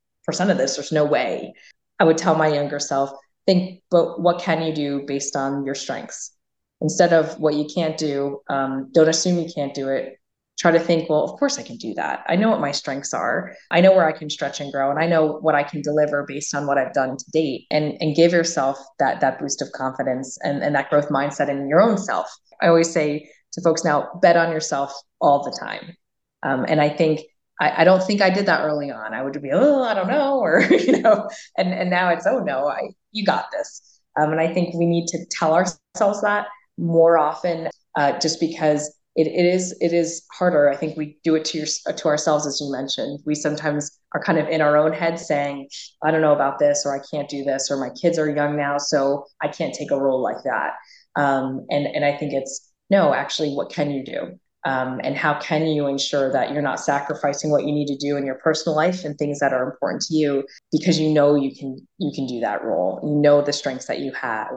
of 0.51 0.59
this. 0.59 0.77
There's 0.77 0.93
no 0.93 1.05
way. 1.05 1.55
I 1.99 2.05
would 2.05 2.19
tell 2.19 2.35
my 2.35 2.49
younger 2.49 2.79
self, 2.79 3.11
think, 3.47 3.83
but 3.91 4.21
what 4.21 4.41
can 4.41 4.63
you 4.63 4.73
do 4.73 5.05
based 5.07 5.37
on 5.37 5.65
your 5.65 5.75
strengths? 5.75 6.33
Instead 6.81 7.13
of 7.13 7.39
what 7.39 7.55
you 7.55 7.67
can't 7.73 7.97
do, 7.97 8.41
um, 8.49 8.91
don't 8.93 9.09
assume 9.09 9.39
you 9.39 9.49
can't 9.55 9.75
do 9.75 9.89
it 9.89 10.19
try 10.63 10.71
to 10.71 10.79
think, 10.79 11.11
well, 11.11 11.25
of 11.25 11.37
course 11.41 11.59
I 11.59 11.65
can 11.65 11.77
do 11.77 11.93
that. 11.95 12.23
I 12.29 12.37
know 12.37 12.49
what 12.49 12.61
my 12.61 12.71
strengths 12.71 13.13
are. 13.13 13.53
I 13.73 13.81
know 13.81 13.91
where 13.91 14.07
I 14.07 14.13
can 14.13 14.31
stretch 14.31 14.61
and 14.61 14.71
grow 14.71 14.91
and 14.91 14.99
I 15.01 15.09
know 15.09 15.39
what 15.41 15.57
I 15.57 15.65
can 15.65 15.83
deliver 15.83 16.25
based 16.27 16.55
on 16.55 16.69
what 16.69 16.79
I've 16.79 16.93
done 16.93 17.17
to 17.17 17.25
date 17.33 17.67
and 17.73 17.97
and 18.01 18.15
give 18.15 18.31
yourself 18.31 18.79
that 19.01 19.21
that 19.21 19.41
boost 19.41 19.61
of 19.61 19.73
confidence 19.73 20.39
and, 20.45 20.63
and 20.63 20.73
that 20.77 20.89
growth 20.89 21.09
mindset 21.09 21.49
in 21.49 21.69
your 21.69 21.83
own 21.83 21.99
self. 21.99 22.33
I 22.61 22.69
always 22.69 22.93
say 22.93 23.29
to 23.55 23.61
folks 23.63 23.85
now, 23.85 24.09
bet 24.23 24.37
on 24.37 24.53
yourself 24.53 24.95
all 25.21 25.43
the 25.43 25.57
time. 25.59 25.97
Um, 26.45 26.65
and 26.69 26.81
I 26.81 26.91
think 26.91 27.23
I, 27.61 27.83
I, 27.83 27.85
don't 27.85 28.03
think 28.03 28.23
I 28.23 28.31
did 28.31 28.47
that 28.47 28.63
early 28.63 28.91
on. 28.91 29.15
I 29.15 29.23
would 29.23 29.41
be, 29.43 29.51
oh, 29.53 29.83
I 29.83 29.95
don't 29.95 30.09
know, 30.09 30.39
or 30.39 30.63
you 30.71 31.03
know, 31.03 31.29
and 31.59 31.75
and 31.75 31.91
now 31.91 32.11
it's, 32.11 32.27
oh 32.27 32.39
no, 32.39 32.69
I 32.69 32.91
you 33.11 33.25
got 33.25 33.47
this. 33.51 34.01
Um, 34.17 34.31
and 34.31 34.41
I 34.41 34.53
think 34.53 34.75
we 34.75 34.87
need 34.87 35.09
to 35.09 35.19
tell 35.31 35.55
ourselves 35.55 36.23
that 36.23 36.47
more 36.79 37.19
often, 37.19 37.69
uh, 37.97 38.19
just 38.21 38.39
because 38.39 38.95
it, 39.15 39.27
it 39.27 39.47
is 39.47 39.77
it 39.81 39.93
is 39.93 40.25
harder. 40.33 40.71
I 40.71 40.77
think 40.77 40.97
we 40.97 41.19
do 41.23 41.35
it 41.35 41.45
to 41.47 41.59
your, 41.59 41.67
to 41.67 42.09
ourselves, 42.09 42.47
as 42.47 42.61
you 42.61 42.71
mentioned. 42.73 43.21
We 43.27 43.35
sometimes 43.35 43.99
are 44.15 44.23
kind 44.23 44.39
of 44.39 44.49
in 44.49 44.61
our 44.61 44.77
own 44.77 44.93
head 44.93 45.19
saying, 45.19 45.69
"I 46.03 46.11
don't 46.11 46.23
know 46.23 46.35
about 46.35 46.59
this," 46.59 46.85
or 46.87 46.95
"I 46.95 47.03
can't 47.11 47.29
do 47.29 47.45
this," 47.45 47.71
or 47.71 47.77
"My 47.77 47.91
kids 47.91 48.19
are 48.19 48.31
young 48.31 48.57
now, 48.57 48.79
so 48.79 49.27
I 49.43 49.49
can't 49.49 49.75
take 49.75 49.91
a 49.91 50.01
role 50.01 50.23
like 50.23 50.43
that." 50.45 50.75
Um, 51.17 51.67
and 51.71 51.87
and 51.87 52.05
I 52.05 52.17
think 52.17 52.33
it's 52.33 52.73
no, 52.91 53.13
actually, 53.13 53.55
what 53.55 53.71
can 53.71 53.91
you 53.91 54.05
do? 54.05 54.39
Um, 54.65 55.01
and 55.03 55.17
how 55.17 55.41
can 55.41 55.67
you 55.67 55.89
ensure 55.89 56.31
that 56.33 56.53
you're 56.53 56.63
not 56.63 56.79
sacrificing 56.79 57.51
what 57.51 57.65
you 57.65 57.73
need 57.73 57.89
to 57.89 57.97
do 57.97 58.17
in 58.17 58.25
your 58.25 58.37
personal 58.37 58.77
life 58.77 59.05
and 59.05 59.19
things 59.19 59.41
that 59.41 59.53
are 59.53 59.69
important 59.69 60.03
to 60.03 60.15
you 60.15 60.45
because 60.71 61.01
you 61.01 61.11
know 61.11 61.35
you 61.35 61.53
can 61.55 61.85
you 61.99 62.13
can 62.15 62.27
do 62.29 62.39
that 62.41 62.63
role 62.63 63.01
you 63.03 63.17
know 63.17 63.43
the 63.43 63.53
strengths 63.53 63.87
that 63.87 63.99
you 63.99 64.13
have 64.13 64.53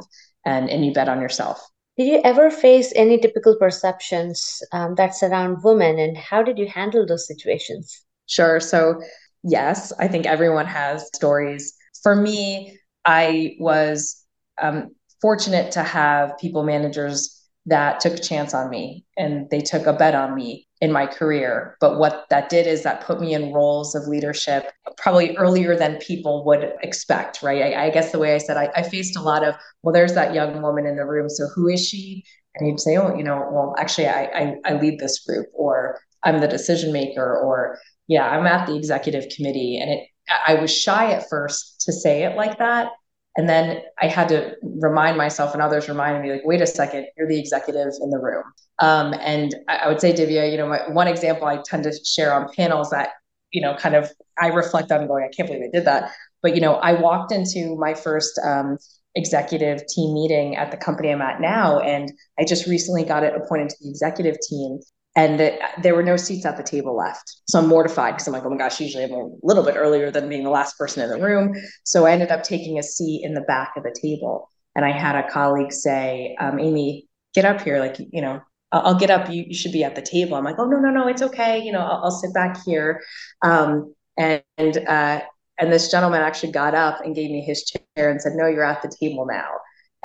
and 0.46 0.70
and 0.70 0.86
you 0.86 0.94
bet 0.94 1.10
on 1.10 1.22
yourself 1.22 1.60
did 1.98 2.08
you 2.08 2.22
ever 2.24 2.52
face 2.52 2.92
any 2.96 3.18
typical 3.20 3.56
perceptions 3.58 4.62
um, 4.72 4.96
that 4.96 5.16
surround 5.16 5.64
women, 5.64 5.98
and 6.00 6.18
how 6.18 6.44
did 6.44 6.58
you 6.58 6.68
handle 6.68 7.06
those 7.06 7.28
situations? 7.28 8.04
Sure. 8.28 8.60
So, 8.60 9.02
yes, 9.44 9.94
I 10.00 10.08
think 10.08 10.26
everyone 10.26 10.66
has 10.66 11.08
stories. 11.14 11.74
For 12.04 12.16
me, 12.16 12.78
I 13.06 13.56
was 13.60 14.24
um, 14.62 14.96
fortunate 15.22 15.72
to 15.74 15.84
have 15.84 16.38
people 16.38 16.64
managers 16.64 17.42
that 17.68 18.00
took 18.00 18.14
a 18.14 18.20
chance 18.20 18.54
on 18.54 18.70
me 18.70 19.06
and 19.18 19.50
they 19.50 19.62
took 19.62 19.88
a 19.88 19.94
bet 19.94 20.16
on 20.16 20.36
me 20.36 20.65
in 20.82 20.92
my 20.92 21.06
career. 21.06 21.78
But 21.80 21.98
what 21.98 22.26
that 22.30 22.50
did 22.50 22.68
is 22.68 22.84
that 22.84 23.06
put 23.06 23.22
me 23.22 23.34
in 23.34 23.54
roles 23.54 23.96
of 23.96 24.08
leadership 24.08 24.72
probably 24.98 25.36
earlier 25.38 25.78
than 25.78 25.98
people 25.98 26.44
would 26.46 26.74
expect, 26.84 27.42
right? 27.42 27.74
I, 27.74 27.86
I 27.86 27.90
guess 27.90 28.12
the 28.12 28.20
way 28.20 28.36
I 28.36 28.40
said, 28.40 28.58
I, 28.58 28.70
I, 28.76 28.84
faced 28.84 29.16
a 29.16 29.22
lot 29.22 29.44
of, 29.44 29.56
well, 29.84 29.94
there's 29.94 30.14
that 30.14 30.34
young 30.34 30.62
woman 30.62 30.86
in 30.86 30.98
the 30.98 31.06
room. 31.06 31.30
So 31.30 31.48
who 31.48 31.70
is 31.70 31.88
she? 31.88 32.26
And 32.56 32.68
you'd 32.68 32.80
say, 32.80 32.98
oh, 32.98 33.16
you 33.16 33.24
know, 33.24 33.48
well, 33.52 33.76
actually, 33.78 34.08
I, 34.08 34.24
I, 34.24 34.56
I 34.66 34.74
lead 34.74 35.00
this 35.00 35.20
group, 35.20 35.48
or 35.54 36.00
I'm 36.24 36.40
the 36.40 36.48
decision 36.48 36.92
maker, 36.92 37.38
or 37.38 37.78
yeah, 38.08 38.30
I'm 38.30 38.46
at 38.46 38.68
the 38.68 38.76
executive 38.76 39.26
committee. 39.36 39.78
And 39.78 39.92
it, 39.92 40.08
I 40.48 40.56
was 40.56 40.76
shy 40.76 41.12
at 41.12 41.30
first 41.30 41.82
to 41.82 41.94
say 41.94 42.24
it 42.24 42.36
like 42.36 42.58
that 42.60 42.90
and 43.38 43.50
then 43.50 43.82
I 44.02 44.08
had 44.08 44.30
to 44.30 44.56
remind 44.64 45.18
myself 45.18 45.54
and 45.54 45.62
others 45.62 45.90
reminded 45.90 46.22
me, 46.22 46.32
like, 46.32 46.46
wait 46.46 46.62
a 46.62 46.68
second, 46.68 47.08
you're 47.18 47.28
the 47.28 47.40
executive 47.40 47.92
in 48.02 48.10
the 48.10 48.18
room. 48.18 48.44
Um, 48.80 49.14
and 49.20 49.54
I, 49.68 49.78
I, 49.78 49.88
would 49.90 50.00
say, 50.00 50.14
Divya, 50.14 50.50
you 50.50 50.58
know, 50.58 50.68
my, 50.68 50.88
one 50.90 51.08
example 51.08 51.48
I 51.48 51.58
tend 51.58 51.84
to 51.84 51.94
share 52.06 52.34
on 52.34 52.48
panels 52.56 52.90
that, 52.92 53.10
you 53.52 53.62
know, 53.62 53.76
kind 53.76 53.96
of 53.96 54.10
I 54.42 54.48
reflect 54.48 54.92
on 54.92 55.08
going, 55.08 55.26
I 55.26 55.34
can't 55.36 55.48
believe 55.50 55.64
I 55.64 55.78
did 55.78 55.86
that. 55.86 56.12
But, 56.42 56.56
you 56.56 56.62
know, 56.62 56.76
I 56.76 56.94
walked 56.94 57.32
into 57.32 57.76
my 57.78 57.94
first 57.94 58.40
um, 58.46 58.78
executive 59.16 59.86
team 59.88 60.14
meeting 60.14 60.56
at 60.56 60.72
the 60.72 60.78
company 60.78 61.12
I'm 61.12 61.22
at 61.22 61.42
now, 61.42 61.80
and 61.80 62.12
I 62.40 62.46
just 62.46 62.68
recently 62.68 63.04
got 63.04 63.24
it 63.24 63.34
appointed 63.36 63.70
to 63.70 63.76
the 63.82 63.90
executive 63.90 64.38
team 64.48 64.80
and 65.16 65.40
that 65.40 65.60
there 65.82 65.96
were 65.96 66.04
no 66.04 66.18
seats 66.18 66.46
at 66.46 66.58
the 66.58 66.64
table 66.64 66.96
left. 66.96 67.42
So 67.48 67.60
I'm 67.60 67.68
mortified 67.68 68.16
because 68.16 68.28
I'm 68.28 68.34
like, 68.34 68.44
oh 68.46 68.50
my 68.50 68.58
gosh, 68.58 68.82
usually 68.82 69.06
I'm 69.06 69.14
a 69.14 69.30
little 69.44 69.64
bit 69.64 69.76
earlier 69.78 70.12
than 70.12 70.28
being 70.28 70.44
the 70.44 70.50
last 70.50 70.78
person 70.78 71.04
in 71.04 71.10
the 71.10 71.26
room. 71.26 71.54
So 71.86 72.06
I 72.06 72.12
ended 72.12 72.32
up 72.32 72.44
taking 72.44 72.78
a 72.78 72.84
seat 72.84 73.24
in 73.24 73.34
the 73.34 73.42
back 73.42 73.72
of 73.78 73.84
the 73.84 73.96
table. 74.02 74.50
And 74.76 74.84
I 74.84 74.92
had 74.92 75.16
a 75.16 75.30
colleague 75.30 75.72
say, 75.72 76.36
um, 76.40 76.60
Ami, 76.60 77.08
get 77.34 77.46
up 77.46 77.62
here. 77.62 77.80
Like, 77.80 77.96
you 77.98 78.22
know, 78.22 78.42
I'll, 78.74 78.82
I'll 78.82 79.00
get 79.00 79.10
up. 79.10 79.30
You, 79.30 79.46
you, 79.48 79.56
should 79.56 79.72
be 79.72 79.86
at 79.86 79.96
the 79.96 80.02
table. 80.02 80.36
I'm 80.36 80.44
like, 80.44 80.60
oh, 80.60 80.66
no, 80.66 80.80
no, 80.80 80.90
no, 80.90 81.08
it's 81.08 81.22
okay. 81.22 81.64
You 81.64 81.72
know, 81.72 81.80
I'll, 81.80 82.06
I'll 82.06 82.12
sit 82.12 82.34
back 82.34 82.58
here. 82.66 83.02
Um, 83.42 83.96
and, 84.18 84.44
and, 84.58 84.78
uh, 84.86 85.22
and 85.58 85.72
this 85.72 85.90
gentleman 85.90 86.22
actually 86.22 86.52
got 86.52 86.76
up 86.76 87.00
and 87.06 87.16
gave 87.16 87.32
me 87.32 87.42
his 87.42 87.64
chair 87.64 88.10
and 88.10 88.22
said, 88.22 88.34
no, 88.36 88.48
you're 88.48 88.66
at 88.66 88.82
the 88.82 88.94
table 89.00 89.26
now 89.26 89.48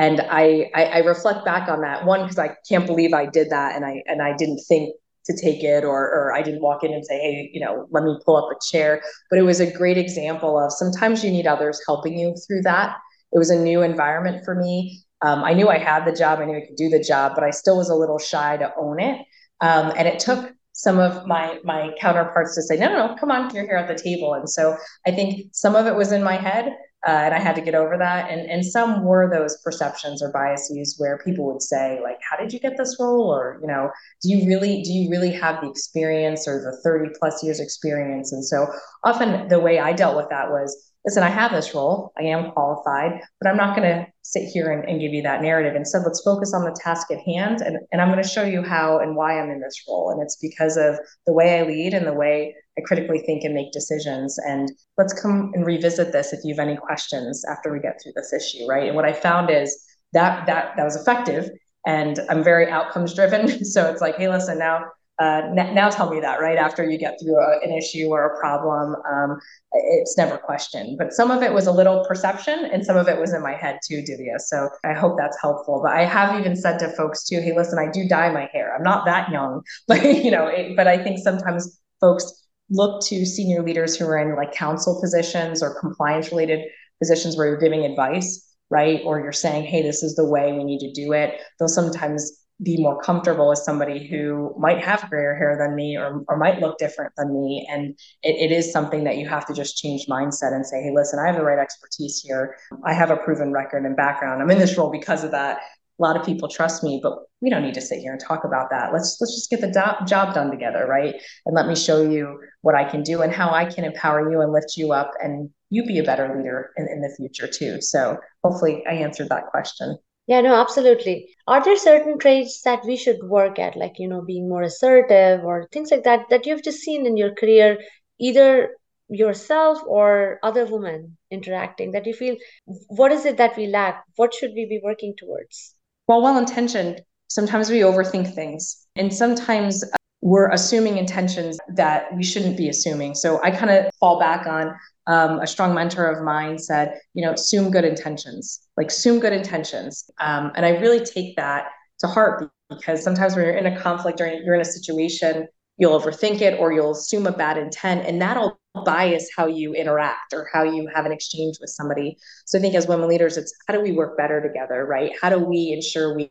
and 0.00 0.22
I, 0.30 0.70
I, 0.74 0.84
I 0.84 0.98
reflect 1.00 1.44
back 1.44 1.68
on 1.68 1.82
that 1.82 2.06
one 2.06 2.22
because 2.22 2.38
I 2.38 2.56
can't 2.66 2.86
believe 2.86 3.12
I 3.12 3.26
did 3.26 3.50
that 3.50 3.76
and 3.76 3.84
I 3.84 4.02
and 4.06 4.22
I 4.22 4.34
didn't 4.34 4.60
think 4.66 4.94
to 5.26 5.36
take 5.36 5.62
it 5.62 5.84
or 5.84 6.10
or 6.10 6.34
I 6.34 6.42
didn't 6.42 6.62
walk 6.62 6.82
in 6.82 6.92
and 6.92 7.04
say 7.04 7.18
hey 7.18 7.50
you 7.52 7.60
know 7.60 7.86
let 7.90 8.04
me 8.04 8.16
pull 8.24 8.36
up 8.36 8.50
a 8.50 8.58
chair. 8.70 9.02
But 9.28 9.38
it 9.38 9.42
was 9.42 9.60
a 9.60 9.70
great 9.70 9.98
example 9.98 10.58
of 10.58 10.72
sometimes 10.72 11.24
you 11.24 11.30
need 11.30 11.46
others 11.46 11.80
helping 11.86 12.18
you 12.18 12.34
through 12.46 12.62
that. 12.62 12.96
It 13.32 13.38
was 13.38 13.50
a 13.50 13.58
new 13.58 13.82
environment 13.82 14.44
for 14.44 14.54
me. 14.54 15.02
Um, 15.22 15.44
I 15.44 15.52
knew 15.52 15.68
I 15.68 15.78
had 15.78 16.04
the 16.04 16.12
job 16.12 16.38
I 16.40 16.46
knew 16.46 16.56
I 16.56 16.66
could 16.66 16.76
do 16.76 16.88
the 16.88 17.02
job 17.02 17.32
but 17.34 17.44
I 17.44 17.50
still 17.50 17.76
was 17.76 17.90
a 17.90 17.94
little 17.94 18.18
shy 18.18 18.56
to 18.56 18.72
own 18.78 19.00
it. 19.00 19.20
Um, 19.60 19.92
and 19.96 20.08
it 20.08 20.18
took 20.18 20.52
some 20.72 20.98
of 20.98 21.26
my 21.26 21.58
my 21.64 21.90
counterparts 22.00 22.54
to 22.54 22.62
say 22.62 22.76
no 22.76 22.88
no 22.88 23.08
no 23.08 23.16
come 23.16 23.30
on 23.30 23.54
you're 23.54 23.64
here 23.64 23.76
at 23.76 23.88
the 23.88 24.00
table. 24.02 24.34
And 24.34 24.48
so 24.48 24.76
I 25.06 25.10
think 25.10 25.46
some 25.52 25.76
of 25.76 25.86
it 25.86 25.94
was 25.94 26.12
in 26.12 26.22
my 26.22 26.36
head 26.36 26.72
uh, 27.06 27.10
and 27.10 27.34
I 27.34 27.38
had 27.38 27.54
to 27.56 27.62
get 27.62 27.74
over 27.74 27.96
that. 27.98 28.30
And 28.30 28.50
and 28.50 28.64
some 28.64 29.04
were 29.04 29.30
those 29.30 29.56
perceptions 29.64 30.22
or 30.22 30.30
biases 30.32 30.96
where 30.98 31.18
people 31.24 31.46
would 31.46 31.62
say 31.62 32.00
like, 32.02 32.18
"How 32.28 32.36
did 32.36 32.52
you 32.52 32.60
get 32.60 32.76
this 32.76 32.96
role?" 33.00 33.32
Or 33.32 33.58
you 33.60 33.66
know, 33.66 33.90
"Do 34.22 34.30
you 34.30 34.46
really 34.46 34.82
do 34.82 34.92
you 34.92 35.10
really 35.10 35.32
have 35.32 35.60
the 35.60 35.70
experience 35.70 36.46
or 36.46 36.60
the 36.60 36.76
thirty 36.82 37.10
plus 37.18 37.42
years 37.42 37.60
experience?" 37.60 38.32
And 38.32 38.44
so 38.44 38.66
often 39.04 39.48
the 39.48 39.60
way 39.60 39.78
I 39.78 39.92
dealt 39.92 40.16
with 40.16 40.28
that 40.30 40.50
was. 40.50 40.86
Listen, 41.06 41.22
I 41.22 41.30
have 41.30 41.50
this 41.50 41.74
role. 41.74 42.12
I 42.18 42.24
am 42.24 42.52
qualified, 42.52 43.22
but 43.40 43.48
I'm 43.48 43.56
not 43.56 43.74
going 43.74 43.88
to 43.88 44.06
sit 44.20 44.42
here 44.42 44.70
and, 44.70 44.86
and 44.86 45.00
give 45.00 45.14
you 45.14 45.22
that 45.22 45.40
narrative. 45.40 45.74
Instead, 45.74 46.02
let's 46.04 46.20
focus 46.22 46.52
on 46.52 46.62
the 46.62 46.78
task 46.78 47.10
at 47.10 47.20
hand. 47.20 47.62
And, 47.62 47.78
and 47.90 48.02
I'm 48.02 48.10
going 48.10 48.22
to 48.22 48.28
show 48.28 48.44
you 48.44 48.62
how 48.62 48.98
and 48.98 49.16
why 49.16 49.40
I'm 49.40 49.48
in 49.48 49.62
this 49.62 49.82
role. 49.88 50.10
And 50.10 50.20
it's 50.22 50.36
because 50.36 50.76
of 50.76 50.98
the 51.26 51.32
way 51.32 51.58
I 51.58 51.62
lead 51.62 51.94
and 51.94 52.06
the 52.06 52.12
way 52.12 52.54
Critically 52.84 53.20
think 53.20 53.44
and 53.44 53.54
make 53.54 53.72
decisions. 53.72 54.38
And 54.38 54.70
let's 54.98 55.12
come 55.20 55.50
and 55.54 55.66
revisit 55.66 56.12
this 56.12 56.32
if 56.32 56.40
you 56.44 56.54
have 56.54 56.66
any 56.66 56.76
questions 56.76 57.44
after 57.44 57.72
we 57.72 57.80
get 57.80 58.00
through 58.02 58.12
this 58.16 58.32
issue, 58.32 58.66
right? 58.66 58.86
And 58.86 58.96
what 58.96 59.04
I 59.04 59.12
found 59.12 59.50
is 59.50 59.84
that 60.12 60.46
that 60.46 60.76
that 60.76 60.84
was 60.84 60.96
effective. 60.96 61.50
And 61.86 62.20
I'm 62.28 62.44
very 62.44 62.68
outcomes 62.68 63.14
driven. 63.14 63.64
So 63.64 63.90
it's 63.90 64.00
like, 64.00 64.16
hey, 64.16 64.28
listen, 64.28 64.58
now 64.58 64.84
uh, 65.20 65.42
n- 65.56 65.74
now 65.74 65.90
tell 65.90 66.10
me 66.10 66.18
that 66.20 66.40
right 66.40 66.56
after 66.56 66.88
you 66.88 66.96
get 66.96 67.18
through 67.20 67.38
a, 67.38 67.60
an 67.62 67.72
issue 67.72 68.08
or 68.08 68.26
a 68.26 68.40
problem 68.40 68.96
um, 69.10 69.38
it's 69.72 70.16
never 70.16 70.38
questioned 70.38 70.96
but 70.98 71.12
some 71.12 71.30
of 71.30 71.42
it 71.42 71.52
was 71.52 71.66
a 71.66 71.72
little 71.72 72.04
perception 72.06 72.70
and 72.72 72.84
some 72.84 72.96
of 72.96 73.06
it 73.06 73.20
was 73.20 73.34
in 73.34 73.42
my 73.42 73.54
head 73.54 73.78
too 73.86 74.02
divya 74.02 74.38
so 74.38 74.68
i 74.84 74.94
hope 74.94 75.16
that's 75.18 75.36
helpful 75.40 75.80
but 75.84 75.92
i 75.92 76.04
have 76.04 76.38
even 76.40 76.56
said 76.56 76.78
to 76.78 76.88
folks 76.96 77.24
too 77.24 77.40
hey 77.40 77.54
listen 77.54 77.78
i 77.78 77.90
do 77.90 78.08
dye 78.08 78.32
my 78.32 78.48
hair 78.52 78.74
i'm 78.74 78.82
not 78.82 79.04
that 79.04 79.30
young 79.30 79.60
but 79.88 80.02
you 80.02 80.30
know 80.30 80.46
it, 80.46 80.74
but 80.74 80.86
i 80.86 80.96
think 80.96 81.18
sometimes 81.18 81.78
folks 82.00 82.48
look 82.70 83.04
to 83.06 83.26
senior 83.26 83.62
leaders 83.62 83.96
who 83.96 84.06
are 84.06 84.18
in 84.18 84.36
like 84.36 84.52
counsel 84.52 85.00
positions 85.00 85.62
or 85.62 85.78
compliance 85.80 86.30
related 86.30 86.60
positions 87.00 87.36
where 87.36 87.46
you're 87.46 87.58
giving 87.58 87.84
advice 87.84 88.54
right 88.70 89.00
or 89.04 89.20
you're 89.20 89.32
saying 89.32 89.64
hey 89.64 89.82
this 89.82 90.02
is 90.02 90.14
the 90.14 90.24
way 90.24 90.52
we 90.52 90.64
need 90.64 90.78
to 90.78 90.92
do 90.92 91.12
it 91.12 91.40
they'll 91.58 91.68
sometimes 91.68 92.40
be 92.62 92.76
more 92.76 93.00
comfortable 93.00 93.48
with 93.48 93.58
somebody 93.58 94.06
who 94.06 94.54
might 94.58 94.84
have 94.84 95.08
grayer 95.08 95.34
hair 95.34 95.56
than 95.58 95.74
me 95.74 95.96
or, 95.96 96.22
or 96.28 96.36
might 96.36 96.60
look 96.60 96.76
different 96.78 97.12
than 97.16 97.32
me. 97.32 97.66
And 97.70 97.98
it, 98.22 98.50
it 98.50 98.52
is 98.52 98.70
something 98.70 99.04
that 99.04 99.16
you 99.16 99.28
have 99.28 99.46
to 99.46 99.54
just 99.54 99.78
change 99.78 100.06
mindset 100.06 100.52
and 100.52 100.66
say, 100.66 100.82
hey, 100.82 100.90
listen, 100.94 101.18
I 101.18 101.26
have 101.26 101.36
the 101.36 101.44
right 101.44 101.58
expertise 101.58 102.20
here. 102.22 102.56
I 102.84 102.92
have 102.92 103.10
a 103.10 103.16
proven 103.16 103.52
record 103.52 103.86
and 103.86 103.96
background. 103.96 104.42
I'm 104.42 104.50
in 104.50 104.58
this 104.58 104.76
role 104.76 104.90
because 104.90 105.24
of 105.24 105.30
that. 105.30 105.60
A 106.00 106.02
lot 106.02 106.16
of 106.16 106.24
people 106.24 106.48
trust 106.48 106.82
me, 106.82 106.98
but 107.02 107.18
we 107.42 107.50
don't 107.50 107.62
need 107.62 107.74
to 107.74 107.80
sit 107.80 107.98
here 107.98 108.12
and 108.12 108.20
talk 108.20 108.44
about 108.44 108.70
that. 108.70 108.92
Let's 108.92 109.18
let's 109.20 109.34
just 109.34 109.50
get 109.50 109.60
the 109.60 109.68
do- 109.68 110.06
job 110.06 110.34
done 110.34 110.50
together, 110.50 110.86
right? 110.88 111.14
And 111.44 111.54
let 111.54 111.66
me 111.66 111.76
show 111.76 112.02
you 112.02 112.40
what 112.62 112.74
I 112.74 112.84
can 112.84 113.02
do 113.02 113.20
and 113.22 113.32
how 113.32 113.50
I 113.50 113.66
can 113.66 113.84
empower 113.84 114.30
you 114.30 114.40
and 114.40 114.52
lift 114.52 114.76
you 114.76 114.92
up 114.92 115.10
and 115.22 115.50
you 115.68 115.84
be 115.84 115.98
a 115.98 116.02
better 116.02 116.34
leader 116.34 116.70
in, 116.76 116.88
in 116.88 117.00
the 117.02 117.14
future 117.16 117.46
too. 117.46 117.80
So 117.80 118.16
hopefully 118.42 118.82
I 118.88 118.94
answered 118.94 119.28
that 119.28 119.46
question. 119.46 119.98
Yeah, 120.26 120.42
no, 120.42 120.54
absolutely. 120.54 121.28
Are 121.46 121.62
there 121.62 121.76
certain 121.76 122.18
traits 122.18 122.62
that 122.62 122.84
we 122.84 122.96
should 122.96 123.18
work 123.24 123.58
at, 123.58 123.76
like, 123.76 123.94
you 123.98 124.08
know, 124.08 124.22
being 124.22 124.48
more 124.48 124.62
assertive 124.62 125.44
or 125.44 125.66
things 125.72 125.90
like 125.90 126.04
that, 126.04 126.26
that 126.30 126.46
you've 126.46 126.62
just 126.62 126.78
seen 126.78 127.04
in 127.04 127.16
your 127.16 127.34
career, 127.34 127.78
either 128.20 128.76
yourself 129.08 129.80
or 129.86 130.38
other 130.44 130.66
women 130.66 131.16
interacting, 131.32 131.90
that 131.92 132.06
you 132.06 132.14
feel, 132.14 132.36
what 132.64 133.10
is 133.10 133.24
it 133.24 133.38
that 133.38 133.56
we 133.56 133.66
lack? 133.66 134.04
What 134.16 134.32
should 134.32 134.52
we 134.54 134.66
be 134.66 134.80
working 134.84 135.14
towards? 135.18 135.74
Well, 136.10 136.22
well 136.22 136.38
intentioned, 136.38 137.02
sometimes 137.28 137.70
we 137.70 137.82
overthink 137.82 138.34
things. 138.34 138.84
And 138.96 139.14
sometimes 139.14 139.84
we're 140.22 140.50
assuming 140.50 140.98
intentions 140.98 141.56
that 141.76 142.12
we 142.16 142.24
shouldn't 142.24 142.56
be 142.56 142.68
assuming. 142.68 143.14
So 143.14 143.40
I 143.44 143.52
kind 143.52 143.70
of 143.70 143.94
fall 144.00 144.18
back 144.18 144.44
on 144.44 144.74
um, 145.06 145.38
a 145.38 145.46
strong 145.46 145.72
mentor 145.72 146.06
of 146.06 146.24
mine 146.24 146.58
said, 146.58 146.98
you 147.14 147.24
know, 147.24 147.34
assume 147.34 147.70
good 147.70 147.84
intentions, 147.84 148.58
like 148.76 148.88
assume 148.88 149.20
good 149.20 149.32
intentions. 149.32 150.10
Um, 150.18 150.50
and 150.56 150.66
I 150.66 150.70
really 150.70 150.98
take 150.98 151.36
that 151.36 151.66
to 152.00 152.08
heart 152.08 152.50
because 152.70 153.04
sometimes 153.04 153.36
when 153.36 153.44
you're 153.44 153.54
in 153.54 153.66
a 153.66 153.80
conflict 153.80 154.20
or 154.20 154.26
you're 154.26 154.56
in 154.56 154.62
a 154.62 154.64
situation, 154.64 155.46
you'll 155.80 155.98
overthink 155.98 156.42
it 156.42 156.60
or 156.60 156.72
you'll 156.72 156.92
assume 156.92 157.26
a 157.26 157.32
bad 157.32 157.56
intent, 157.56 158.06
and 158.06 158.20
that'll 158.20 158.60
bias 158.84 159.28
how 159.36 159.46
you 159.46 159.72
interact 159.74 160.32
or 160.32 160.48
how 160.52 160.62
you 160.62 160.88
have 160.94 161.06
an 161.06 161.10
exchange 161.10 161.56
with 161.60 161.70
somebody. 161.70 162.16
So 162.44 162.58
I 162.58 162.60
think 162.60 162.76
as 162.76 162.86
women 162.86 163.08
leaders, 163.08 163.36
it's 163.36 163.52
how 163.66 163.74
do 163.74 163.80
we 163.80 163.90
work 163.90 164.16
better 164.16 164.40
together, 164.40 164.86
right? 164.86 165.10
How 165.20 165.30
do 165.30 165.38
we 165.38 165.72
ensure 165.72 166.14
we 166.14 166.30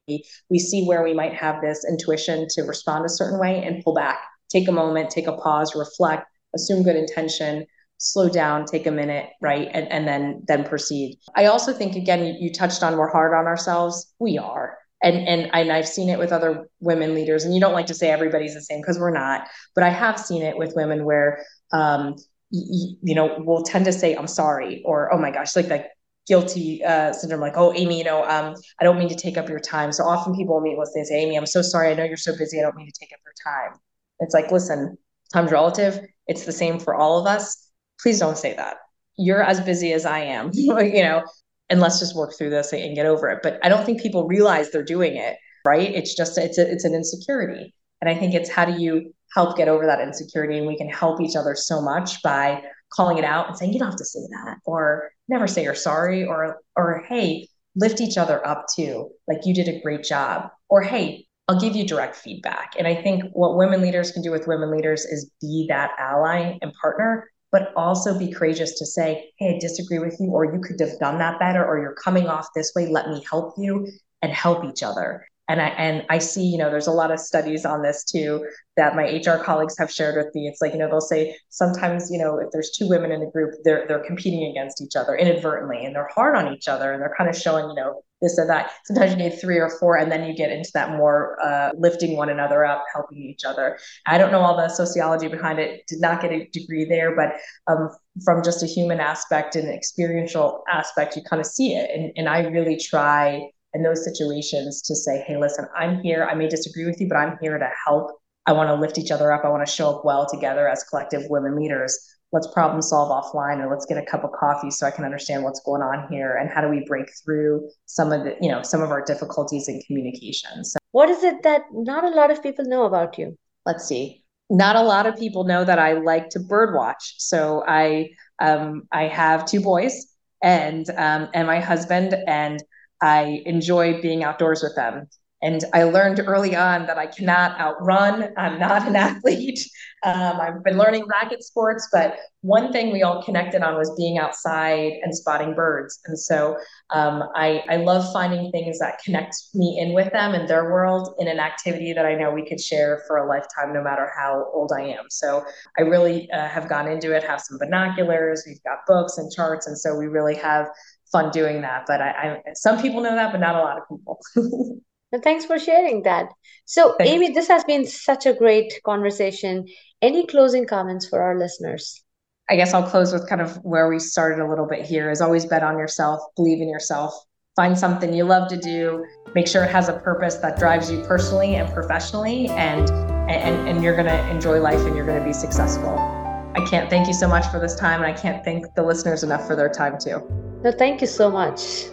we 0.50 0.60
see 0.60 0.86
where 0.86 1.04
we 1.04 1.14
might 1.14 1.34
have 1.34 1.62
this 1.62 1.84
intuition 1.90 2.48
to 2.52 2.62
respond 2.62 3.06
a 3.06 3.10
certain 3.10 3.40
way 3.40 3.62
and 3.64 3.84
pull 3.84 3.96
back, 3.96 4.20
take 4.50 4.70
a 4.70 4.72
moment, 4.72 5.10
take 5.10 5.28
a 5.28 5.36
pause, 5.36 5.76
reflect, 5.76 6.28
assume 6.56 6.84
good 6.84 6.96
intention, 6.96 7.66
slow 7.98 8.30
down, 8.30 8.66
take 8.66 8.88
a 8.88 8.92
minute, 8.92 9.30
right? 9.42 9.68
And, 9.74 9.92
and 9.92 10.08
then 10.08 10.44
then 10.48 10.64
proceed. 10.64 11.18
I 11.36 11.46
also 11.48 11.74
think 11.74 11.96
again, 11.96 12.24
you, 12.24 12.36
you 12.40 12.54
touched 12.54 12.84
on 12.84 12.96
we're 12.98 13.12
hard 13.12 13.34
on 13.34 13.48
ourselves. 13.48 14.14
We 14.20 14.38
are. 14.38 14.79
And, 15.02 15.16
and 15.28 15.50
and 15.54 15.72
I've 15.72 15.88
seen 15.88 16.10
it 16.10 16.20
with 16.20 16.32
other 16.34 16.70
women 16.82 17.16
leaders, 17.16 17.46
and 17.46 17.54
you 17.54 17.62
don't 17.62 17.74
like 17.74 17.88
to 17.88 17.94
say 17.94 18.10
everybody's 18.10 18.54
the 18.54 18.62
same 18.62 18.82
because 18.82 19.00
we're 19.00 19.12
not, 19.12 19.48
but 19.74 19.84
I 19.84 19.90
have 19.90 20.20
seen 20.20 20.42
it 20.42 20.58
with 20.58 20.74
women 20.76 21.06
where 21.06 21.46
um, 21.72 22.16
you, 22.52 22.98
you 23.02 23.16
know 23.16 23.40
will 23.40 23.64
tend 23.64 23.86
to 23.86 23.94
say 23.94 24.14
I'm 24.14 24.28
sorry 24.28 24.84
or 24.86 25.14
oh 25.14 25.18
my 25.18 25.32
gosh, 25.32 25.56
like 25.56 25.68
that 25.68 25.92
guilty 26.28 26.84
uh, 26.84 27.14
syndrome, 27.14 27.42
like, 27.42 27.54
oh, 27.56 27.72
Ami, 27.72 27.98
you 27.98 28.04
know, 28.04 28.24
um, 28.24 28.56
I 28.80 28.84
don't 28.84 29.00
mean 29.00 29.10
to 29.10 29.16
take 29.16 29.38
up 29.38 29.50
your 29.50 29.60
time. 29.60 29.92
So 29.92 30.04
often 30.04 30.36
people 30.36 30.56
will 30.56 30.62
meet 30.62 30.78
with 30.78 30.92
they 30.94 31.04
say, 31.04 31.26
Ami, 31.26 31.36
I'm 31.36 31.46
so 31.46 31.62
sorry. 31.62 31.90
I 31.90 31.96
know 31.96 32.04
you're 32.04 32.18
so 32.18 32.38
busy. 32.38 32.60
I 32.60 32.64
don't 32.64 32.76
mean 32.76 32.86
to 32.86 33.00
take 33.00 33.10
up 33.14 33.20
your 33.26 33.34
time. 33.44 33.80
It's 34.20 34.34
like, 34.34 34.52
listen, 34.52 34.98
time's 35.34 35.52
relative. 35.52 36.06
It's 36.28 36.46
the 36.46 36.52
same 36.52 36.78
for 36.78 36.94
all 36.94 37.20
of 37.20 37.26
us 37.26 37.70
please 38.02 38.20
don't 38.20 38.38
say 38.38 38.56
that. 38.56 38.78
You're 39.18 39.44
as 39.44 39.60
busy 39.62 39.94
as 39.94 40.06
I 40.06 40.20
am, 40.20 40.52
you 40.54 41.04
know, 41.04 41.24
and 41.70 41.80
let's 41.80 42.00
just 42.00 42.16
work 42.16 42.34
through 42.38 42.50
this 42.50 42.74
and 42.74 42.96
get 42.96 43.06
over 43.06 43.30
it. 43.30 43.40
But 43.44 43.60
I 43.64 43.70
don't 43.70 43.86
think 43.86 44.02
people 44.02 44.28
realize 44.28 44.72
they're 44.72 44.84
doing 44.84 45.16
it, 45.16 45.38
right? 45.66 45.94
It's 45.94 46.16
just 46.16 46.38
it's 46.38 46.58
a, 46.58 46.70
it's 46.70 46.86
an 46.86 46.94
insecurity. 46.94 47.74
And 48.02 48.10
I 48.10 48.16
think 48.16 48.34
it's 48.34 48.50
how 48.50 48.66
do 48.66 48.82
you 48.82 49.14
help 49.34 49.58
get 49.58 49.68
over 49.68 49.86
that 49.86 50.02
insecurity 50.02 50.58
and 50.58 50.68
we 50.68 50.78
can 50.78 50.90
help 50.90 51.22
each 51.22 51.36
other 51.36 51.56
so 51.56 51.82
much 51.82 52.22
by 52.24 52.64
calling 52.92 53.18
it 53.18 53.24
out 53.24 53.48
and 53.48 53.58
saying 53.58 53.74
you 53.74 53.80
don't 53.80 53.90
have 53.90 53.98
to 53.98 54.06
say 54.06 54.22
that 54.32 54.58
or 54.66 55.12
never 55.28 55.46
say 55.46 55.64
you're 55.64 55.76
sorry 55.76 56.26
or 56.26 56.60
or 56.76 57.04
hey, 57.08 57.48
lift 57.76 58.02
each 58.02 58.18
other 58.18 58.46
up 58.46 58.66
too. 58.76 59.10
Like 59.28 59.46
you 59.46 59.54
did 59.54 59.68
a 59.68 59.82
great 59.82 60.04
job. 60.04 60.50
Or 60.70 60.82
hey, 60.82 61.28
I'll 61.48 61.60
give 61.60 61.76
you 61.76 61.86
direct 61.86 62.16
feedback. 62.16 62.74
And 62.78 62.88
I 62.88 62.96
think 63.02 63.24
what 63.34 63.58
women 63.58 63.82
leaders 63.82 64.12
can 64.12 64.22
do 64.22 64.32
with 64.32 64.48
women 64.48 64.72
leaders 64.72 65.06
is 65.06 65.32
be 65.42 65.66
that 65.70 65.92
ally 65.98 66.58
and 66.62 66.74
partner 66.80 67.30
but 67.52 67.74
also 67.76 68.18
be 68.18 68.32
courageous 68.32 68.78
to 68.80 68.86
say, 68.86 69.32
hey, 69.38 69.56
I 69.56 69.60
disagree 69.60 70.00
with 70.00 70.18
you, 70.20 70.28
or 70.28 70.46
you 70.46 70.60
could 70.60 70.80
have 70.80 71.00
done 71.00 71.18
that 71.20 71.40
better, 71.40 71.66
or 71.66 71.80
you're 71.80 71.96
coming 71.96 72.28
off 72.28 72.48
this 72.56 72.74
way. 72.76 72.88
Let 72.88 73.10
me 73.10 73.24
help 73.30 73.56
you 73.58 73.88
and 74.22 74.32
help 74.32 74.66
each 74.66 74.84
other. 74.84 75.26
And 75.50 75.62
I 75.62 75.68
and 75.70 76.06
I 76.10 76.20
see, 76.20 76.44
you 76.44 76.58
know, 76.58 76.70
there's 76.70 76.88
a 76.88 76.92
lot 76.92 77.12
of 77.12 77.20
studies 77.20 77.66
on 77.66 77.82
this 77.82 78.06
too 78.06 78.48
that 78.78 78.96
my 78.96 79.04
HR 79.04 79.44
colleagues 79.44 79.78
have 79.78 79.92
shared 79.92 80.16
with 80.16 80.34
me. 80.34 80.48
It's 80.48 80.62
like, 80.62 80.74
you 80.74 80.80
know, 80.80 80.88
they'll 80.88 81.02
say 81.02 81.36
sometimes, 81.50 82.10
you 82.12 82.20
know, 82.20 82.38
if 82.40 82.52
there's 82.52 82.72
two 82.72 82.88
women 82.88 83.12
in 83.12 83.22
a 83.22 83.32
group, 83.32 83.56
they're 83.64 83.86
they're 83.88 84.06
competing 84.06 84.50
against 84.50 84.82
each 84.82 84.96
other 84.96 85.16
inadvertently 85.16 85.84
and 85.84 85.96
they're 85.96 86.10
hard 86.14 86.38
on 86.38 86.54
each 86.54 86.68
other 86.68 86.94
and 86.94 87.02
they're 87.02 87.16
kind 87.18 87.30
of 87.30 87.36
showing, 87.36 87.68
you 87.68 87.76
know, 87.76 88.04
this 88.22 88.38
or 88.38 88.48
that. 88.48 88.72
Sometimes 88.86 89.12
you 89.12 89.18
need 89.18 89.40
three 89.40 89.58
or 89.58 89.70
four, 89.80 89.98
and 89.98 90.12
then 90.12 90.26
you 90.26 90.36
get 90.36 90.52
into 90.52 90.70
that 90.74 90.92
more 90.98 91.38
uh, 91.42 91.72
lifting 91.78 92.18
one 92.18 92.30
another 92.30 92.66
up, 92.66 92.84
helping 92.94 93.20
each 93.20 93.46
other. 93.46 93.78
I 94.06 94.18
don't 94.18 94.32
know 94.32 94.42
all 94.42 94.58
the 94.58 94.70
sociology 94.70 95.28
behind 95.28 95.60
it, 95.60 95.88
did 95.88 96.02
not 96.02 96.22
get 96.22 96.32
a 96.32 96.48
degree 96.50 96.86
there, 96.86 97.16
but 97.16 97.34
um, 97.72 97.90
from 98.24 98.44
just 98.44 98.64
a 98.64 98.66
human 98.66 99.00
aspect 99.00 99.56
and 99.56 99.70
experiential 99.70 100.64
aspect, 100.70 101.16
you 101.16 101.24
kind 101.24 101.40
of 101.40 101.46
see 101.46 101.76
it. 101.76 101.90
And, 101.94 102.12
and 102.18 102.30
I 102.30 102.42
really 102.48 102.78
try 102.78 103.50
in 103.74 103.84
those 103.84 104.04
situations 104.04 104.82
to 104.84 104.96
say, 104.96 105.24
hey, 105.28 105.38
listen, 105.38 105.66
I'm 105.78 106.02
here. 106.02 106.28
I 106.30 106.36
may 106.36 106.48
disagree 106.48 106.86
with 106.86 107.00
you, 107.00 107.08
but 107.08 107.18
I'm 107.18 107.38
here 107.42 107.58
to 107.58 107.70
help. 107.86 108.12
I 108.46 108.54
want 108.54 108.70
to 108.70 108.76
lift 108.76 108.98
each 108.98 109.12
other 109.12 109.32
up. 109.32 109.46
I 109.46 109.50
want 109.50 109.66
to 109.66 109.72
show 109.72 109.90
up 109.90 110.06
well 110.06 110.28
together 110.28 110.68
as 110.68 110.84
collective 110.84 111.24
women 111.30 111.56
leaders 111.56 111.98
let's 112.32 112.48
problem 112.48 112.82
solve 112.82 113.10
offline 113.10 113.60
or 113.60 113.70
let's 113.70 113.86
get 113.86 113.98
a 113.98 114.06
cup 114.06 114.24
of 114.24 114.32
coffee 114.32 114.70
so 114.70 114.86
I 114.86 114.92
can 114.92 115.04
understand 115.04 115.44
what's 115.44 115.62
going 115.62 115.82
on 115.82 116.08
here 116.12 116.36
and 116.36 116.50
how 116.50 116.62
do 116.62 116.70
we 116.70 116.84
break 116.86 117.08
through 117.24 117.70
some 117.86 118.12
of 118.12 118.24
the, 118.24 118.36
you 118.42 118.50
know, 118.50 118.62
some 118.62 118.82
of 118.82 118.92
our 118.92 119.04
difficulties 119.04 119.68
in 119.68 119.82
communication. 119.88 120.64
So 120.64 120.78
what 120.92 121.10
is 121.10 121.24
it 121.24 121.44
that 121.44 121.64
not 121.72 122.04
a 122.04 122.10
lot 122.10 122.32
of 122.32 122.44
people 122.44 122.66
know 122.66 122.84
about 122.84 123.18
you? 123.18 123.38
Let's 123.66 123.86
see. 123.86 124.24
Not 124.50 124.76
a 124.76 124.82
lot 124.82 125.06
of 125.06 125.18
people 125.18 125.44
know 125.44 125.64
that 125.64 125.80
I 125.80 125.94
like 125.94 126.30
to 126.30 126.40
bird 126.40 126.74
watch. 126.76 127.16
So 127.18 127.64
I 127.68 128.12
um, 128.40 128.88
I 128.92 129.04
have 129.04 129.46
two 129.46 129.62
boys 129.62 130.08
and 130.42 130.90
um, 130.92 131.30
and 131.34 131.46
my 131.46 131.60
husband 131.60 132.16
and 132.28 132.64
I 133.02 133.42
enjoy 133.46 134.02
being 134.02 134.24
outdoors 134.24 134.64
with 134.64 134.76
them. 134.76 135.08
And 135.42 135.64
I 135.74 135.84
learned 135.84 136.20
early 136.20 136.56
on 136.56 136.86
that 136.88 136.98
I 136.98 137.08
cannot 137.08 137.60
outrun. 137.60 138.34
I'm 138.38 138.60
not 138.60 138.86
an 138.88 138.96
athlete. 138.98 139.60
Um, 140.04 140.40
I've 140.40 140.64
been 140.64 140.78
learning 140.78 141.06
racket 141.08 141.44
sports, 141.44 141.88
but 141.92 142.18
one 142.42 142.72
thing 142.72 142.92
we 142.92 143.04
all 143.04 143.24
connected 143.24 143.62
on 143.62 143.76
was 143.76 143.94
being 143.98 144.18
outside 144.18 144.94
and 145.02 145.16
spotting 145.16 145.54
birds. 145.54 146.00
And 146.06 146.18
so 146.18 146.58
um, 146.90 147.24
I, 147.36 147.64
I 147.70 147.78
love 147.78 148.12
finding 148.14 148.52
things 148.52 148.80
that 148.80 149.00
connect 149.04 149.36
me 149.54 149.78
in 149.80 149.94
with 149.94 150.12
them 150.12 150.34
and 150.34 150.48
their 150.48 150.72
world 150.72 151.16
in 151.20 151.28
an 151.28 151.40
activity 151.40 151.94
that 151.94 152.06
I 152.06 152.16
know 152.16 152.32
we 152.32 152.46
could 152.46 152.62
share 152.62 153.04
for 153.08 153.18
a 153.18 153.28
lifetime, 153.28 153.74
no 153.74 153.84
matter 153.84 154.10
how 154.18 154.50
old 154.54 154.72
I 154.78 154.84
am. 154.84 155.06
So 155.10 155.46
I 155.78 155.84
really 155.84 156.30
uh, 156.32 156.48
have 156.48 156.70
gone 156.70 156.88
into 156.90 157.16
it, 157.16 157.24
have 157.24 157.42
some 157.42 157.58
binoculars, 157.58 158.44
we've 158.48 158.64
got 158.64 158.80
books 158.88 159.18
and 159.18 159.32
charts. 159.32 159.68
And 159.68 159.78
so 159.78 159.96
we 159.96 160.08
really 160.08 160.36
have 160.36 160.68
fun 161.12 161.32
doing 161.32 161.62
that. 161.62 161.86
But 161.88 162.02
I, 162.02 162.10
I 162.10 162.42
some 162.54 162.82
people 162.82 163.02
know 163.02 163.16
that, 163.16 163.32
but 163.32 163.40
not 163.40 163.56
a 163.56 163.60
lot 163.60 163.78
of 163.78 163.84
people. 163.90 164.82
And 165.12 165.24
thanks 165.24 165.46
for 165.46 165.58
sharing 165.58 166.04
that. 166.04 166.30
So, 166.66 166.96
Thanks. 166.98 167.14
Ami, 167.14 167.32
this 167.32 167.48
has 167.48 167.64
been 167.64 167.88
such 167.88 168.26
a 168.26 168.34
great 168.34 168.80
conversation. 168.86 169.66
Any 170.02 170.28
closing 170.28 170.68
comments 170.68 171.08
for 171.08 171.22
our 171.22 171.38
listeners? 171.38 172.04
I 172.50 172.56
guess 172.56 172.74
I'll 172.74 172.88
close 172.88 173.14
with 173.14 173.28
kind 173.28 173.42
of 173.42 173.56
where 173.58 173.90
we 173.90 174.00
started 174.00 174.40
a 174.44 174.48
little 174.48 174.68
bit 174.68 174.86
here 174.86 175.12
is 175.12 175.22
always 175.22 175.46
bet 175.46 175.64
on 175.64 175.78
yourself, 175.78 176.20
believe 176.36 176.62
in 176.62 176.70
yourself, 176.70 177.14
find 177.56 177.78
something 177.78 178.14
you 178.14 178.24
love 178.24 178.48
to 178.50 178.58
do, 178.58 179.06
make 179.36 179.48
sure 179.48 179.64
it 179.64 179.72
has 179.72 179.90
a 179.90 179.94
purpose 179.94 180.36
that 180.38 180.58
drives 180.58 180.92
you 180.92 181.04
personally 181.04 181.56
and 181.56 181.72
professionally 181.74 182.48
and 182.50 182.90
and, 183.30 183.68
and 183.68 183.84
you're 183.84 183.96
going 183.96 184.08
to 184.08 184.30
enjoy 184.30 184.60
life 184.60 184.80
and 184.80 184.96
you're 184.96 185.06
going 185.06 185.20
to 185.20 185.26
be 185.26 185.34
successful. 185.34 186.19
I 186.60 186.66
can't 186.66 186.90
thank 186.90 187.08
you 187.08 187.14
so 187.14 187.26
much 187.26 187.48
for 187.48 187.58
this 187.58 187.74
time, 187.74 188.04
and 188.04 188.06
I 188.06 188.14
can't 188.14 188.44
thank 188.44 188.76
the 188.76 188.84
listeners 188.84 189.24
enough 189.24 189.48
for 189.48 189.56
their 189.56 189.70
time 189.70 189.98
too. 189.98 190.22
No, 190.62 190.74
thank 190.74 191.00
you 191.00 191.08
so 191.08 191.32
much. 191.32 191.86